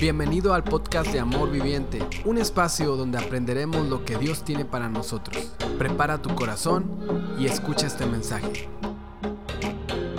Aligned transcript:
Bienvenido 0.00 0.54
al 0.54 0.62
podcast 0.62 1.10
de 1.10 1.18
Amor 1.18 1.50
Viviente, 1.50 1.98
un 2.24 2.38
espacio 2.38 2.94
donde 2.94 3.18
aprenderemos 3.18 3.88
lo 3.88 4.04
que 4.04 4.16
Dios 4.16 4.44
tiene 4.44 4.64
para 4.64 4.88
nosotros. 4.88 5.56
Prepara 5.76 6.22
tu 6.22 6.32
corazón 6.36 7.36
y 7.36 7.46
escucha 7.46 7.88
este 7.88 8.06
mensaje. 8.06 8.68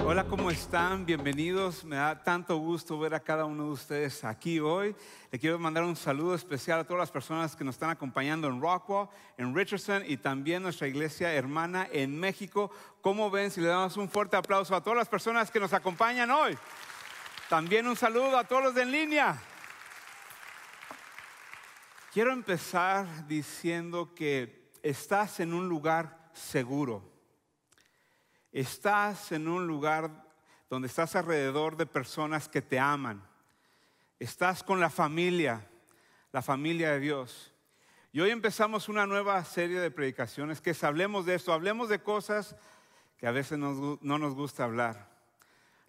Hola, 0.05 0.25
¿cómo 0.25 0.51
están? 0.51 1.05
Bienvenidos. 1.05 1.85
Me 1.85 1.95
da 1.95 2.21
tanto 2.21 2.57
gusto 2.57 2.99
ver 2.99 3.13
a 3.13 3.21
cada 3.21 3.45
uno 3.45 3.67
de 3.67 3.69
ustedes 3.69 4.25
aquí 4.25 4.59
hoy. 4.59 4.93
Le 5.31 5.39
quiero 5.39 5.57
mandar 5.57 5.85
un 5.85 5.95
saludo 5.95 6.35
especial 6.35 6.81
a 6.81 6.83
todas 6.83 6.99
las 6.99 7.11
personas 7.11 7.55
que 7.55 7.63
nos 7.63 7.75
están 7.75 7.89
acompañando 7.89 8.49
en 8.49 8.59
Rockwell, 8.59 9.07
en 9.37 9.55
Richardson 9.55 10.03
y 10.05 10.17
también 10.17 10.61
nuestra 10.61 10.89
iglesia 10.89 11.33
hermana 11.33 11.87
en 11.89 12.19
México. 12.19 12.69
¿Cómo 12.99 13.31
ven 13.31 13.49
si 13.49 13.61
le 13.61 13.67
damos 13.67 13.95
un 13.95 14.09
fuerte 14.09 14.35
aplauso 14.35 14.75
a 14.75 14.83
todas 14.83 14.97
las 14.97 15.07
personas 15.07 15.49
que 15.49 15.59
nos 15.61 15.71
acompañan 15.71 16.29
hoy? 16.31 16.57
También 17.47 17.87
un 17.87 17.95
saludo 17.95 18.37
a 18.37 18.43
todos 18.43 18.61
los 18.61 18.75
de 18.75 18.81
en 18.81 18.91
línea. 18.91 19.41
Quiero 22.11 22.33
empezar 22.33 23.27
diciendo 23.27 24.15
que 24.15 24.71
estás 24.81 25.39
en 25.39 25.53
un 25.53 25.69
lugar 25.69 26.31
seguro. 26.33 27.07
Estás 28.51 29.31
en 29.31 29.47
un 29.47 29.67
lugar 29.67 30.25
donde 30.71 30.87
estás 30.87 31.15
alrededor 31.15 31.77
de 31.77 31.85
personas 31.85 32.49
que 32.49 32.63
te 32.63 32.79
aman. 32.79 33.23
Estás 34.17 34.63
con 34.63 34.79
la 34.79 34.89
familia, 34.89 35.69
la 36.31 36.41
familia 36.41 36.93
de 36.93 36.99
Dios. 36.99 37.53
Y 38.11 38.21
hoy 38.21 38.31
empezamos 38.31 38.89
una 38.89 39.05
nueva 39.05 39.45
serie 39.45 39.79
de 39.79 39.91
predicaciones 39.91 40.61
que 40.61 40.71
es 40.71 40.83
hablemos 40.83 41.27
de 41.27 41.35
esto, 41.35 41.53
hablemos 41.53 41.89
de 41.89 42.01
cosas 42.01 42.55
que 43.19 43.27
a 43.27 43.31
veces 43.31 43.59
no 43.59 43.99
nos 44.01 44.33
gusta 44.33 44.63
hablar. 44.63 45.11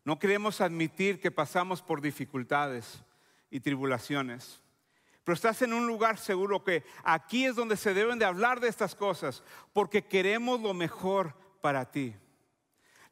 No 0.05 0.19
queremos 0.19 0.61
admitir 0.61 1.19
que 1.19 1.30
pasamos 1.30 1.80
por 1.80 2.02
dificultades 2.02 3.02
y 3.50 3.61
tribulaciones. 3.61 4.59
Pero 5.30 5.37
estás 5.37 5.62
en 5.62 5.73
un 5.73 5.87
lugar 5.87 6.19
seguro 6.19 6.65
que 6.65 6.83
aquí 7.05 7.45
es 7.45 7.55
donde 7.55 7.77
se 7.77 7.95
deben 7.95 8.19
de 8.19 8.25
hablar 8.25 8.59
de 8.59 8.67
estas 8.67 8.97
cosas, 8.97 9.45
porque 9.73 10.05
queremos 10.05 10.61
lo 10.61 10.75
mejor 10.75 11.36
para 11.61 11.89
ti. 11.89 12.17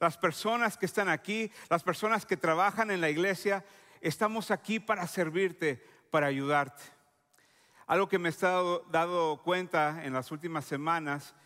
Las 0.00 0.18
personas 0.18 0.76
que 0.76 0.86
están 0.86 1.08
aquí, 1.08 1.52
las 1.70 1.84
personas 1.84 2.26
que 2.26 2.36
trabajan 2.36 2.90
en 2.90 3.00
la 3.00 3.08
iglesia, 3.08 3.64
estamos 4.00 4.50
aquí 4.50 4.80
para 4.80 5.06
servirte, 5.06 5.76
para 6.10 6.26
ayudarte. 6.26 6.82
Algo 7.86 8.08
que 8.08 8.18
me 8.18 8.30
he 8.30 8.32
estado 8.32 8.84
dado 8.90 9.40
cuenta 9.44 10.04
en 10.04 10.12
las 10.12 10.32
últimas 10.32 10.64
semanas 10.64 11.36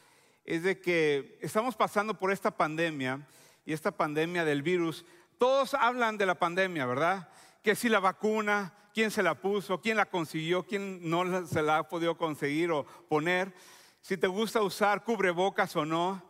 es 0.47 0.63
de 0.63 0.81
que 0.81 1.39
estamos 1.43 1.77
pasando 1.77 2.19
por 2.19 2.33
esta 2.33 2.51
pandemia 2.51 3.21
y 3.67 3.75
esta 3.75 3.91
pandemia 3.91 4.47
del 4.47 4.63
virus. 4.63 5.05
Todos 5.37 5.75
hablan 5.75 6.17
de 6.17 6.25
la 6.25 6.37
pandemia, 6.37 6.87
¿verdad? 6.87 7.29
Que 7.63 7.75
si 7.75 7.91
la 7.91 8.01
vacuna, 8.01 8.73
quién 8.93 9.11
se 9.11 9.23
la 9.23 9.35
puso, 9.35 9.81
quién 9.81 9.97
la 9.97 10.07
consiguió, 10.07 10.65
quién 10.65 11.09
no 11.09 11.47
se 11.47 11.63
la 11.63 11.79
ha 11.79 11.89
podido 11.89 12.17
conseguir 12.17 12.71
o 12.71 12.85
poner, 13.09 13.55
si 14.01 14.17
te 14.17 14.27
gusta 14.27 14.63
usar 14.63 15.05
cubrebocas 15.05 15.77
o 15.77 15.85
no, 15.85 16.23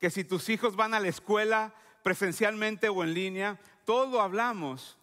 que 0.00 0.10
si 0.10 0.24
tus 0.24 0.48
hijos 0.48 0.76
van 0.76 0.94
a 0.94 1.00
la 1.00 1.08
escuela 1.08 1.74
presencialmente 2.02 2.88
o 2.88 3.04
en 3.04 3.14
línea, 3.14 3.58
todo 3.84 4.20
hablamos. 4.20 4.96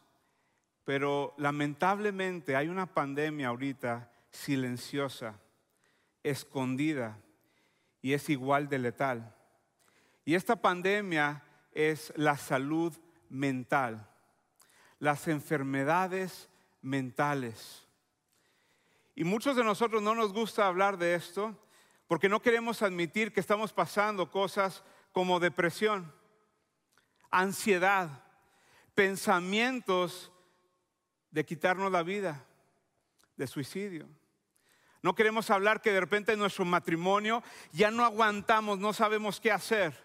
Pero 0.83 1.33
lamentablemente 1.37 2.55
hay 2.55 2.67
una 2.67 2.87
pandemia 2.87 3.49
ahorita 3.49 4.11
silenciosa, 4.31 5.39
escondida 6.23 7.19
y 8.01 8.13
es 8.13 8.29
igual 8.29 8.69
de 8.69 8.79
letal. 8.79 9.35
Y 10.25 10.35
esta 10.35 10.55
pandemia 10.55 11.43
es 11.71 12.13
la 12.15 12.37
salud 12.37 12.93
mental, 13.29 14.09
las 14.99 15.27
enfermedades 15.27 16.49
mentales. 16.85 17.83
Y 19.15 19.23
muchos 19.23 19.55
de 19.55 19.63
nosotros 19.63 20.01
no 20.01 20.13
nos 20.13 20.31
gusta 20.31 20.67
hablar 20.67 20.97
de 20.97 21.15
esto 21.15 21.57
porque 22.07 22.29
no 22.29 22.41
queremos 22.41 22.83
admitir 22.83 23.33
que 23.33 23.39
estamos 23.39 23.73
pasando 23.73 24.29
cosas 24.29 24.83
como 25.11 25.39
depresión, 25.39 26.13
ansiedad, 27.31 28.23
pensamientos 28.93 30.31
de 31.31 31.43
quitarnos 31.43 31.91
la 31.91 32.03
vida, 32.03 32.45
de 33.35 33.47
suicidio. 33.47 34.07
No 35.01 35.15
queremos 35.15 35.49
hablar 35.49 35.81
que 35.81 35.91
de 35.91 35.99
repente 35.99 36.33
en 36.33 36.39
nuestro 36.39 36.65
matrimonio 36.65 37.41
ya 37.71 37.89
no 37.89 38.05
aguantamos, 38.05 38.77
no 38.77 38.93
sabemos 38.93 39.39
qué 39.39 39.51
hacer, 39.51 39.97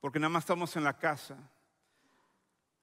porque 0.00 0.18
nada 0.18 0.30
más 0.30 0.42
estamos 0.42 0.74
en 0.76 0.84
la 0.84 0.98
casa. 0.98 1.36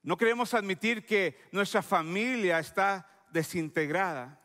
No 0.04 0.18
queremos 0.18 0.54
admitir 0.54 1.06
que 1.06 1.40
nuestra 1.52 1.82
familia 1.82 2.60
está 2.60 3.08
desintegrada. 3.32 4.40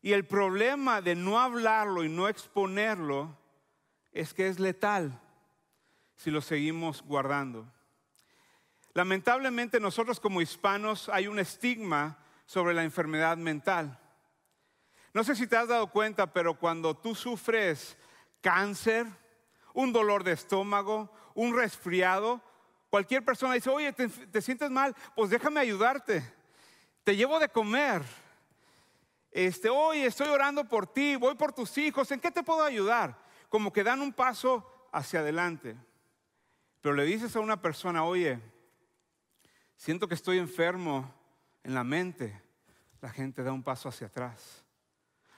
Y 0.00 0.12
el 0.12 0.26
problema 0.26 1.02
de 1.02 1.14
no 1.14 1.40
hablarlo 1.40 2.04
y 2.04 2.08
no 2.08 2.28
exponerlo 2.28 3.36
es 4.12 4.32
que 4.32 4.48
es 4.48 4.58
letal 4.58 5.20
si 6.14 6.30
lo 6.30 6.40
seguimos 6.40 7.02
guardando. 7.02 7.70
Lamentablemente 8.94 9.78
nosotros 9.78 10.20
como 10.20 10.40
hispanos 10.40 11.10
hay 11.10 11.26
un 11.26 11.38
estigma 11.38 12.18
sobre 12.46 12.72
la 12.72 12.84
enfermedad 12.84 13.36
mental. 13.36 14.00
No 15.12 15.24
sé 15.24 15.34
si 15.34 15.46
te 15.46 15.56
has 15.56 15.68
dado 15.68 15.88
cuenta, 15.88 16.32
pero 16.32 16.58
cuando 16.58 16.96
tú 16.96 17.14
sufres 17.14 17.98
cáncer, 18.40 19.06
un 19.74 19.92
dolor 19.92 20.24
de 20.24 20.32
estómago, 20.32 21.12
un 21.34 21.54
resfriado, 21.54 22.40
Cualquier 22.90 23.24
persona 23.24 23.54
dice, 23.54 23.70
oye, 23.70 23.92
¿te, 23.92 24.40
sientes 24.40 24.70
mal? 24.70 24.94
Pues 25.14 25.30
déjame 25.30 25.60
ayudarte. 25.60 26.22
Te 27.04 27.16
llevo 27.16 27.38
de 27.38 27.48
comer. 27.48 28.02
Este, 29.30 29.68
oye, 29.68 30.06
estoy 30.06 30.28
orando 30.28 30.64
por 30.64 30.86
ti, 30.86 31.16
voy 31.16 31.34
por 31.34 31.52
tus 31.52 31.76
hijos, 31.78 32.10
¿en 32.10 32.20
qué 32.20 32.30
te 32.30 32.42
puedo 32.42 32.62
ayudar? 32.62 33.18
Como 33.48 33.72
que 33.72 33.84
dan 33.84 34.00
un 34.00 34.12
paso 34.12 34.88
hacia 34.92 35.20
adelante. 35.20 35.76
Pero 36.80 36.94
le 36.94 37.04
dices 37.04 37.36
a 37.36 37.40
una 37.40 37.60
persona, 37.60 38.04
oye, 38.04 38.40
siento 39.76 40.08
que 40.08 40.14
estoy 40.14 40.38
enfermo 40.38 41.12
en 41.64 41.74
la 41.74 41.84
mente. 41.84 42.40
La 43.00 43.10
gente 43.10 43.42
da 43.42 43.52
un 43.52 43.62
paso 43.62 43.88
hacia 43.88 44.06
atrás. 44.06 44.64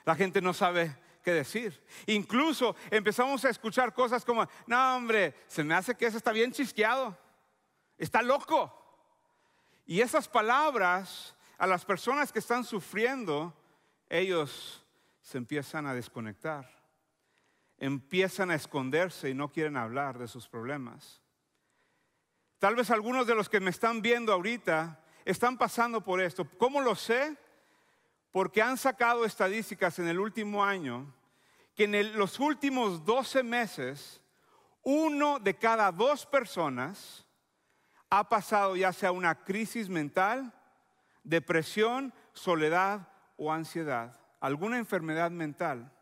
La 0.05 0.15
gente 0.15 0.41
no 0.41 0.55
sabe 0.55 0.97
qué 1.23 1.33
decir. 1.33 1.83
Incluso 2.07 2.77
empezamos 2.91 3.45
a 3.45 3.51
escuchar 3.51 3.93
cosas 3.93 4.25
como, 4.25 4.47
no 4.67 4.97
hombre, 4.97 5.35
se 5.49 5.65
me 5.65 5.75
hace 5.75 5.95
que 5.95 6.07
eso 6.07 6.17
está 6.17 6.33
bien 6.33 6.53
chisqueado. 6.53 7.19
Está 7.99 8.23
loco. 8.23 8.73
Y 9.85 10.01
esas 10.01 10.29
palabras 10.29 11.35
a 11.59 11.67
las 11.67 11.85
personas 11.85 12.33
que 12.33 12.39
están 12.39 12.65
sufriendo, 12.65 13.53
ellos 14.09 14.85
se 15.21 15.39
empiezan 15.39 15.87
a 15.87 15.95
desconectar. 15.95 16.71
Empiezan 17.79 18.51
a 18.51 18.55
esconderse 18.55 19.29
y 19.29 19.35
no 19.35 19.51
quieren 19.51 19.77
hablar 19.77 20.19
de 20.19 20.29
sus 20.29 20.49
problemas. 20.49 21.21
Tal 22.59 22.75
vez 22.75 22.91
algunos 22.91 23.27
de 23.27 23.35
los 23.35 23.49
que 23.49 23.61
me 23.61 23.71
están 23.71 24.03
viendo 24.03 24.33
ahorita 24.33 25.01
están 25.25 25.59
pasando 25.59 26.03
por 26.03 26.21
esto. 26.21 26.49
¿Cómo 26.59 26.81
lo 26.81 26.95
sé? 26.95 27.37
Porque 28.33 28.63
han 28.63 28.77
sacado 28.77 29.25
estadísticas 29.25 29.99
en 29.99 30.09
el 30.09 30.19
último 30.19 30.65
año 30.65 31.13
que 31.75 31.85
en 31.85 32.19
los 32.19 32.41
últimos 32.41 33.05
12 33.05 33.45
meses, 33.45 34.21
uno 34.83 35.39
de 35.39 35.57
cada 35.57 35.93
dos 35.93 36.27
personas 36.27 37.28
ha 38.11 38.29
pasado 38.29 38.77
ya 38.77 38.93
sea 38.93 39.13
una 39.13 39.45
crisis 39.45 39.89
mental, 39.89 40.53
depresión, 41.25 42.13
soledad 42.33 43.09
o 43.37 43.53
ansiedad, 43.53 44.19
alguna 44.41 44.79
enfermedad 44.79 45.31
mental. 45.31 45.93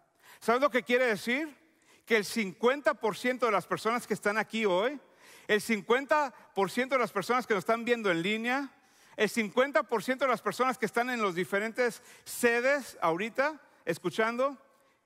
¿Sabes 0.40 0.60
lo 0.60 0.70
que 0.70 0.82
quiere 0.82 1.06
decir? 1.06 1.56
Que 2.04 2.16
el 2.16 2.24
50% 2.24 3.38
de 3.40 3.50
las 3.50 3.66
personas 3.66 4.06
que 4.06 4.14
están 4.14 4.38
aquí 4.38 4.64
hoy, 4.64 5.00
el 5.48 5.60
50% 5.60 6.88
de 6.88 6.98
las 6.98 7.12
personas 7.12 7.46
que 7.46 7.54
nos 7.54 7.62
están 7.62 7.84
viendo 7.84 8.10
en 8.10 8.22
línea, 8.22 8.70
el 9.16 9.30
50% 9.30 10.18
de 10.18 10.28
las 10.28 10.42
personas 10.42 10.78
que 10.78 10.86
están 10.86 11.10
en 11.10 11.22
los 11.22 11.34
diferentes 11.34 12.02
sedes 12.24 12.98
ahorita, 13.00 13.60
escuchando, 13.84 14.56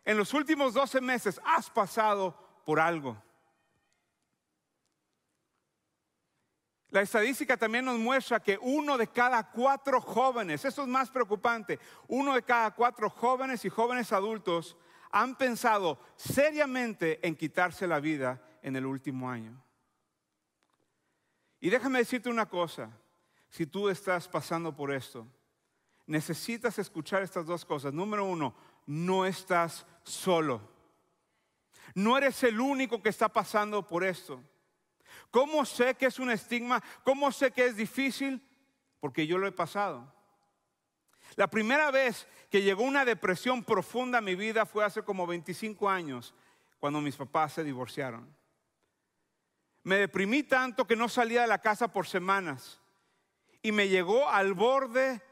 en 0.05 0.17
los 0.17 0.35
últimos 0.35 0.75
12 0.75 1.01
meses 1.01 1.41
has 1.45 1.71
pasado 1.71 2.37
por 2.65 2.81
algo. 2.81 3.23
La 6.91 7.03
estadística 7.03 7.57
también 7.57 7.85
nos 7.85 7.99
muestra 7.99 8.41
que 8.41 8.59
uno 8.61 8.99
de 8.99 9.07
cada 9.07 9.49
cuatro 9.51 10.01
jóvenes, 10.01 10.65
esto 10.65 10.83
es 10.83 10.89
más 10.89 11.09
preocupante, 11.09 11.79
uno 12.09 12.35
de 12.35 12.43
cada 12.43 12.73
cuatro 12.73 13.09
jóvenes 13.09 13.65
y 13.65 13.69
jóvenes 13.69 14.13
adultos 14.13 14.77
han 15.13 15.37
pensado 15.37 16.01
seriamente 16.17 17.25
en 17.27 17.37
quitarse 17.37 17.87
la 17.87 18.01
vida 18.01 18.43
en 18.63 18.75
el 18.75 18.87
último 18.87 19.31
año. 19.31 19.63
Y 21.61 21.71
déjame 21.71 22.01
decirte 22.01 22.29
una 22.29 22.49
cosa, 22.49 22.91
si 23.49 23.67
tú 23.67 23.89
estás 23.89 24.27
pasando 24.27 24.75
por 24.75 24.93
esto, 24.93 25.27
necesitas 26.07 26.79
escuchar 26.79 27.23
estas 27.23 27.47
dos 27.47 27.65
cosas. 27.65 27.93
Número 27.93 28.25
uno, 28.25 28.55
no 28.87 29.27
estás 29.27 29.87
solo. 30.03 30.61
No 31.95 32.17
eres 32.17 32.43
el 32.43 32.61
único 32.61 33.03
que 33.03 33.11
está 33.11 33.29
pasando 33.29 33.87
por 33.87 34.03
esto. 34.03 34.43
¿Cómo 35.31 35.65
sé 35.65 35.95
que 35.95 36.07
es 36.07 36.19
un 36.19 36.31
estigma? 36.31 36.83
¿Cómo 37.05 37.31
sé 37.31 37.51
que 37.51 37.67
es 37.67 37.77
difícil? 37.77 38.43
Porque 38.99 39.27
yo 39.27 39.39
lo 39.39 39.47
he 39.47 39.53
pasado. 39.53 40.13
La 41.37 41.49
primera 41.49 41.91
vez 41.91 42.27
que 42.51 42.63
llegó 42.63 42.83
una 42.83 43.05
depresión 43.05 43.63
profunda 43.63 44.19
a 44.19 44.23
mi 44.23 44.35
vida 44.35 44.67
fue 44.67 44.85
hace 44.85 45.03
como 45.03 45.27
25 45.27 45.89
años, 45.89 46.35
cuando 46.79 47.01
mis 47.01 47.17
papás 47.17 47.53
se 47.53 47.65
divorciaron. 47.65 48.35
Me 49.83 49.97
deprimí 49.97 50.43
tanto 50.43 50.87
que 50.87 50.97
no 50.97 51.09
salía 51.09 51.43
de 51.43 51.47
la 51.47 51.61
casa 51.61 51.89
por 51.89 52.07
semanas 52.07 52.81
y 53.63 53.73
me 53.73 53.89
llegó 53.89 54.29
al 54.29 54.55
borde 54.55 55.23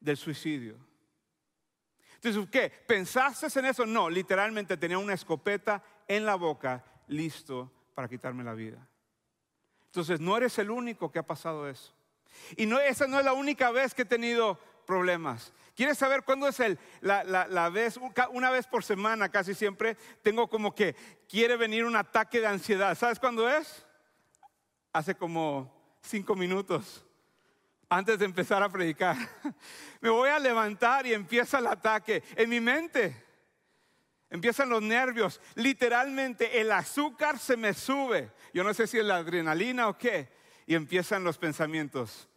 del 0.00 0.16
suicidio. 0.16 0.78
Entonces, 2.14 2.48
¿qué? 2.50 2.70
¿Pensaste 2.70 3.46
en 3.58 3.66
eso? 3.66 3.86
No, 3.86 4.08
literalmente 4.08 4.76
tenía 4.76 4.98
una 4.98 5.14
escopeta 5.14 5.82
en 6.08 6.24
la 6.24 6.34
boca, 6.34 6.84
listo 7.08 7.70
para 7.94 8.08
quitarme 8.08 8.42
la 8.42 8.54
vida. 8.54 8.88
Entonces, 9.86 10.20
no 10.20 10.36
eres 10.36 10.58
el 10.58 10.70
único 10.70 11.10
que 11.10 11.18
ha 11.18 11.26
pasado 11.26 11.68
eso. 11.68 11.94
Y 12.56 12.66
no, 12.66 12.78
esa 12.80 13.06
no 13.06 13.18
es 13.18 13.24
la 13.24 13.32
única 13.32 13.70
vez 13.70 13.94
que 13.94 14.02
he 14.02 14.06
tenido 14.06 14.58
problemas. 14.86 15.52
¿Quieres 15.74 15.98
saber 15.98 16.22
cuándo 16.22 16.48
es 16.48 16.58
el, 16.60 16.78
la, 17.00 17.24
la, 17.24 17.68
vez? 17.68 17.98
Una 18.30 18.50
vez 18.50 18.66
por 18.66 18.82
semana 18.82 19.28
casi 19.28 19.54
siempre 19.54 19.96
tengo 20.22 20.48
como 20.48 20.74
que 20.74 20.94
quiere 21.28 21.56
venir 21.56 21.84
un 21.84 21.96
ataque 21.96 22.40
de 22.40 22.46
ansiedad. 22.46 22.96
¿Sabes 22.96 23.18
cuándo 23.18 23.48
es? 23.48 23.84
Hace 24.92 25.14
como 25.14 25.98
cinco 26.00 26.34
minutos 26.34 27.04
antes 27.88 28.18
de 28.18 28.24
empezar 28.24 28.62
a 28.62 28.68
predicar. 28.68 29.16
Me 30.00 30.08
voy 30.08 30.28
a 30.30 30.38
levantar 30.38 31.06
y 31.06 31.12
empieza 31.12 31.58
el 31.58 31.66
ataque 31.66 32.22
en 32.36 32.48
mi 32.48 32.60
mente. 32.60 33.25
Empiezan 34.30 34.68
los 34.68 34.82
nervios. 34.82 35.40
Literalmente 35.54 36.60
el 36.60 36.72
azúcar 36.72 37.38
se 37.38 37.56
me 37.56 37.74
sube. 37.74 38.32
Yo 38.52 38.64
no 38.64 38.74
sé 38.74 38.86
si 38.86 38.98
es 38.98 39.04
la 39.04 39.16
adrenalina 39.16 39.88
o 39.88 39.96
qué. 39.96 40.28
Y 40.66 40.74
empiezan 40.74 41.24
los 41.24 41.38
pensamientos. 41.38 42.28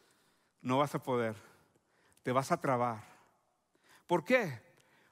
No 0.61 0.77
vas 0.77 0.93
a 0.95 1.01
poder. 1.01 1.35
Te 2.23 2.31
vas 2.31 2.51
a 2.51 2.61
trabar. 2.61 3.03
¿Por 4.05 4.23
qué? 4.23 4.61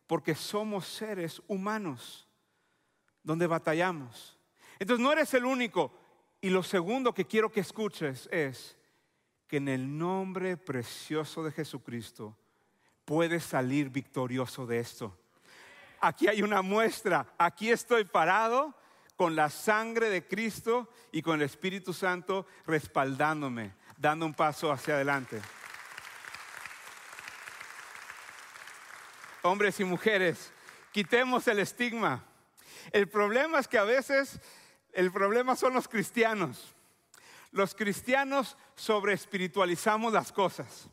Porque 0.06 0.36
somos 0.36 0.88
seres 0.88 1.42
humanos 1.48 2.28
donde 3.24 3.48
batallamos. 3.48 4.38
Entonces 4.80 5.04
no 5.04 5.12
eres 5.12 5.34
el 5.34 5.46
único. 5.46 5.92
Y 6.42 6.50
lo 6.50 6.64
segundo 6.64 7.14
que 7.14 7.26
quiero 7.26 7.52
que 7.52 7.62
escuches 7.62 8.30
es, 8.32 8.78
que 9.48 9.58
en 9.58 9.70
el 9.70 9.98
nombre 9.98 10.58
precioso 10.58 11.44
de 11.44 11.52
Jesucristo 11.52 12.38
puedes 13.06 13.44
salir 13.44 13.90
victorioso 13.90 14.68
de 14.68 14.80
esto. 14.80 15.18
Aquí 16.00 16.28
hay 16.28 16.42
una 16.42 16.62
muestra, 16.62 17.26
aquí 17.38 17.72
estoy 17.72 18.06
parado 18.06 18.76
con 19.16 19.36
la 19.36 19.50
sangre 19.50 20.10
de 20.10 20.28
Cristo 20.28 20.90
y 21.12 21.24
con 21.24 21.36
el 21.36 21.42
Espíritu 21.42 21.92
Santo 21.92 22.46
respaldándome, 22.66 23.74
dando 23.98 24.26
un 24.26 24.34
paso 24.34 24.72
hacia 24.72 24.94
adelante. 24.94 25.42
Hombres 29.42 29.80
y 29.80 29.84
mujeres, 29.86 30.54
quitemos 30.92 31.48
el 31.48 31.60
estigma. 31.60 32.24
El 32.92 33.10
problema 33.10 33.60
es 33.60 33.68
que 33.68 33.80
a 33.80 33.84
veces 33.84 34.40
el 34.94 35.12
problema 35.12 35.56
son 35.56 35.74
los 35.74 35.88
cristianos. 35.88 36.76
Los 37.52 37.74
cristianos 37.74 38.56
sobre 38.76 39.14
espiritualizamos 39.14 40.14
las 40.14 40.32
cosas. 40.32 40.90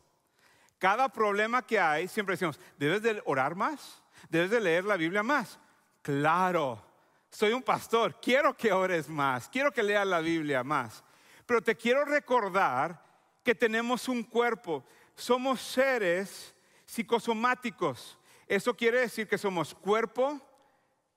Cada 0.79 1.09
problema 1.09 1.65
que 1.65 1.79
hay, 1.79 2.07
siempre 2.07 2.33
decimos, 2.33 2.59
¿debes 2.77 3.01
de 3.03 3.21
orar 3.25 3.55
más? 3.55 4.01
¿Debes 4.29 4.49
de 4.49 4.59
leer 4.59 4.85
la 4.85 4.97
Biblia 4.97 5.23
más? 5.23 5.59
Claro, 6.01 6.83
soy 7.29 7.51
un 7.51 7.63
pastor, 7.63 8.19
quiero 8.21 8.55
que 8.55 8.71
ores 8.71 9.09
más, 9.09 9.49
quiero 9.49 9.71
que 9.71 9.83
leas 9.83 10.07
la 10.07 10.19
Biblia 10.19 10.63
más. 10.63 11.03
Pero 11.45 11.61
te 11.61 11.75
quiero 11.75 12.05
recordar 12.05 13.03
que 13.43 13.53
tenemos 13.53 14.07
un 14.07 14.23
cuerpo, 14.23 14.83
somos 15.15 15.61
seres 15.61 16.55
psicosomáticos. 16.85 18.17
Eso 18.47 18.75
quiere 18.75 19.01
decir 19.01 19.27
que 19.27 19.37
somos 19.37 19.73
cuerpo, 19.73 20.39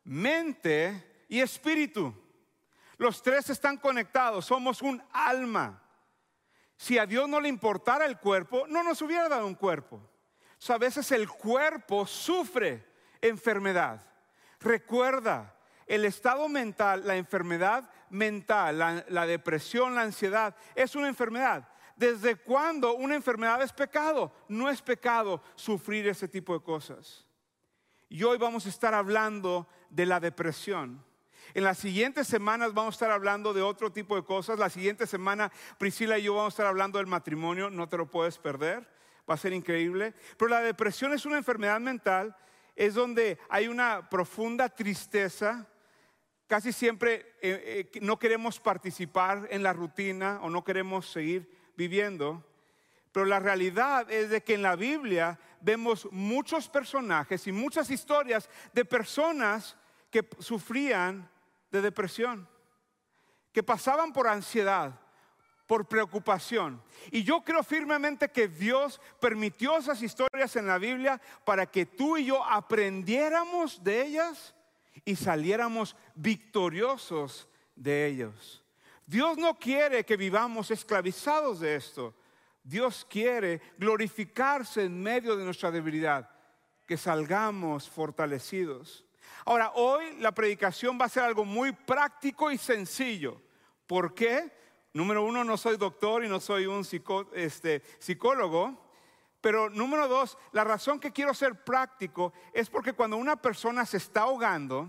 mente 0.04 1.24
y 1.28 1.40
espíritu. 1.40 2.14
Los 2.96 3.22
tres 3.22 3.48
están 3.50 3.76
conectados, 3.76 4.46
somos 4.46 4.82
un 4.82 5.02
alma. 5.12 5.82
Si 6.76 6.98
a 6.98 7.06
Dios 7.06 7.28
no 7.28 7.40
le 7.40 7.48
importara 7.48 8.06
el 8.06 8.18
cuerpo, 8.18 8.66
no 8.68 8.82
nos 8.82 9.00
hubiera 9.02 9.28
dado 9.28 9.46
un 9.46 9.54
cuerpo. 9.54 10.00
a 10.68 10.78
veces 10.78 11.12
el 11.12 11.28
cuerpo 11.28 12.06
sufre 12.06 12.87
enfermedad. 13.22 14.00
Recuerda, 14.60 15.54
el 15.88 16.04
estado 16.04 16.48
mental, 16.48 17.06
la 17.06 17.16
enfermedad 17.16 17.90
mental, 18.10 18.78
la, 19.08 19.26
depresión, 19.26 19.94
la 19.94 20.02
ansiedad, 20.02 20.54
es 20.74 20.94
una 20.94 21.08
enfermedad. 21.08 21.68
¿Desde 21.96 22.36
cuándo 22.36 22.94
una 22.94 23.16
enfermedad 23.16 23.60
es 23.62 23.72
pecado? 23.72 24.32
No 24.48 24.68
es 24.68 24.82
pecado 24.82 25.42
sufrir 25.56 26.06
ese 26.06 26.28
tipo 26.28 26.52
de 26.54 26.62
cosas. 26.62 27.26
Y 28.08 28.22
hoy 28.22 28.38
vamos 28.38 28.66
a 28.66 28.68
estar 28.68 28.94
hablando 28.94 29.66
de 29.90 30.06
la 30.06 30.20
depresión. 30.20 31.04
En 31.54 31.64
las 31.64 31.78
siguientes 31.78 32.26
semanas 32.26 32.74
vamos 32.74 32.94
a 32.94 32.96
estar 32.96 33.10
hablando 33.10 33.54
de 33.54 33.62
otro 33.62 33.90
tipo 33.90 34.14
de 34.14 34.24
cosas. 34.24 34.58
La 34.58 34.70
siguiente 34.70 35.06
semana 35.06 35.50
Priscila 35.78 36.18
y 36.18 36.24
yo 36.24 36.34
vamos 36.34 36.52
a 36.52 36.54
estar 36.54 36.66
hablando 36.66 36.98
del 36.98 37.06
matrimonio, 37.06 37.70
no 37.70 37.88
te 37.88 37.96
lo 37.96 38.10
puedes 38.10 38.38
perder, 38.38 38.86
va 39.28 39.34
a 39.34 39.38
ser 39.38 39.52
increíble. 39.52 40.14
Pero 40.36 40.50
la 40.50 40.60
depresión 40.60 41.12
es 41.14 41.24
una 41.24 41.38
enfermedad 41.38 41.80
mental, 41.80 42.36
es 42.78 42.94
donde 42.94 43.38
hay 43.48 43.66
una 43.66 44.08
profunda 44.08 44.68
tristeza. 44.68 45.66
Casi 46.46 46.72
siempre 46.72 47.34
eh, 47.42 47.90
eh, 47.92 48.00
no 48.00 48.20
queremos 48.20 48.60
participar 48.60 49.48
en 49.50 49.64
la 49.64 49.72
rutina 49.72 50.38
o 50.42 50.48
no 50.48 50.62
queremos 50.62 51.10
seguir 51.10 51.50
viviendo. 51.76 52.46
Pero 53.10 53.26
la 53.26 53.40
realidad 53.40 54.08
es 54.12 54.30
de 54.30 54.44
que 54.44 54.54
en 54.54 54.62
la 54.62 54.76
Biblia 54.76 55.40
vemos 55.60 56.06
muchos 56.12 56.68
personajes 56.68 57.48
y 57.48 57.52
muchas 57.52 57.90
historias 57.90 58.48
de 58.72 58.84
personas 58.84 59.76
que 60.08 60.28
sufrían 60.38 61.28
de 61.72 61.82
depresión, 61.82 62.48
que 63.52 63.64
pasaban 63.64 64.12
por 64.12 64.28
ansiedad, 64.28 65.00
por 65.68 65.86
preocupación. 65.86 66.82
Y 67.12 67.22
yo 67.22 67.42
creo 67.42 67.62
firmemente 67.62 68.30
que 68.30 68.48
Dios 68.48 69.00
permitió 69.20 69.76
esas 69.76 70.02
historias 70.02 70.56
en 70.56 70.66
la 70.66 70.78
Biblia 70.78 71.20
para 71.44 71.66
que 71.66 71.84
tú 71.86 72.16
y 72.16 72.24
yo 72.24 72.42
aprendiéramos 72.42 73.84
de 73.84 74.06
ellas 74.06 74.54
y 75.04 75.14
saliéramos 75.14 75.94
victoriosos 76.14 77.48
de 77.76 78.06
ellos. 78.06 78.64
Dios 79.06 79.36
no 79.36 79.58
quiere 79.58 80.04
que 80.04 80.16
vivamos 80.16 80.70
esclavizados 80.70 81.60
de 81.60 81.76
esto. 81.76 82.14
Dios 82.64 83.06
quiere 83.08 83.60
glorificarse 83.76 84.84
en 84.84 85.02
medio 85.02 85.36
de 85.36 85.44
nuestra 85.44 85.70
debilidad, 85.70 86.30
que 86.86 86.96
salgamos 86.96 87.88
fortalecidos. 87.88 89.04
Ahora, 89.44 89.72
hoy 89.74 90.16
la 90.18 90.32
predicación 90.32 90.98
va 90.98 91.04
a 91.04 91.10
ser 91.10 91.24
algo 91.24 91.44
muy 91.44 91.72
práctico 91.72 92.50
y 92.50 92.56
sencillo. 92.56 93.40
¿Por 93.86 94.14
qué? 94.14 94.50
Número 94.92 95.24
uno, 95.24 95.44
no 95.44 95.56
soy 95.56 95.76
doctor 95.76 96.24
y 96.24 96.28
no 96.28 96.40
soy 96.40 96.66
un 96.66 96.86
este, 97.34 97.82
psicólogo. 97.98 98.88
Pero 99.40 99.70
número 99.70 100.08
dos, 100.08 100.36
la 100.52 100.64
razón 100.64 100.98
que 100.98 101.12
quiero 101.12 101.32
ser 101.32 101.62
práctico 101.62 102.32
es 102.52 102.68
porque 102.68 102.92
cuando 102.92 103.16
una 103.16 103.40
persona 103.40 103.86
se 103.86 103.98
está 103.98 104.22
ahogando, 104.22 104.88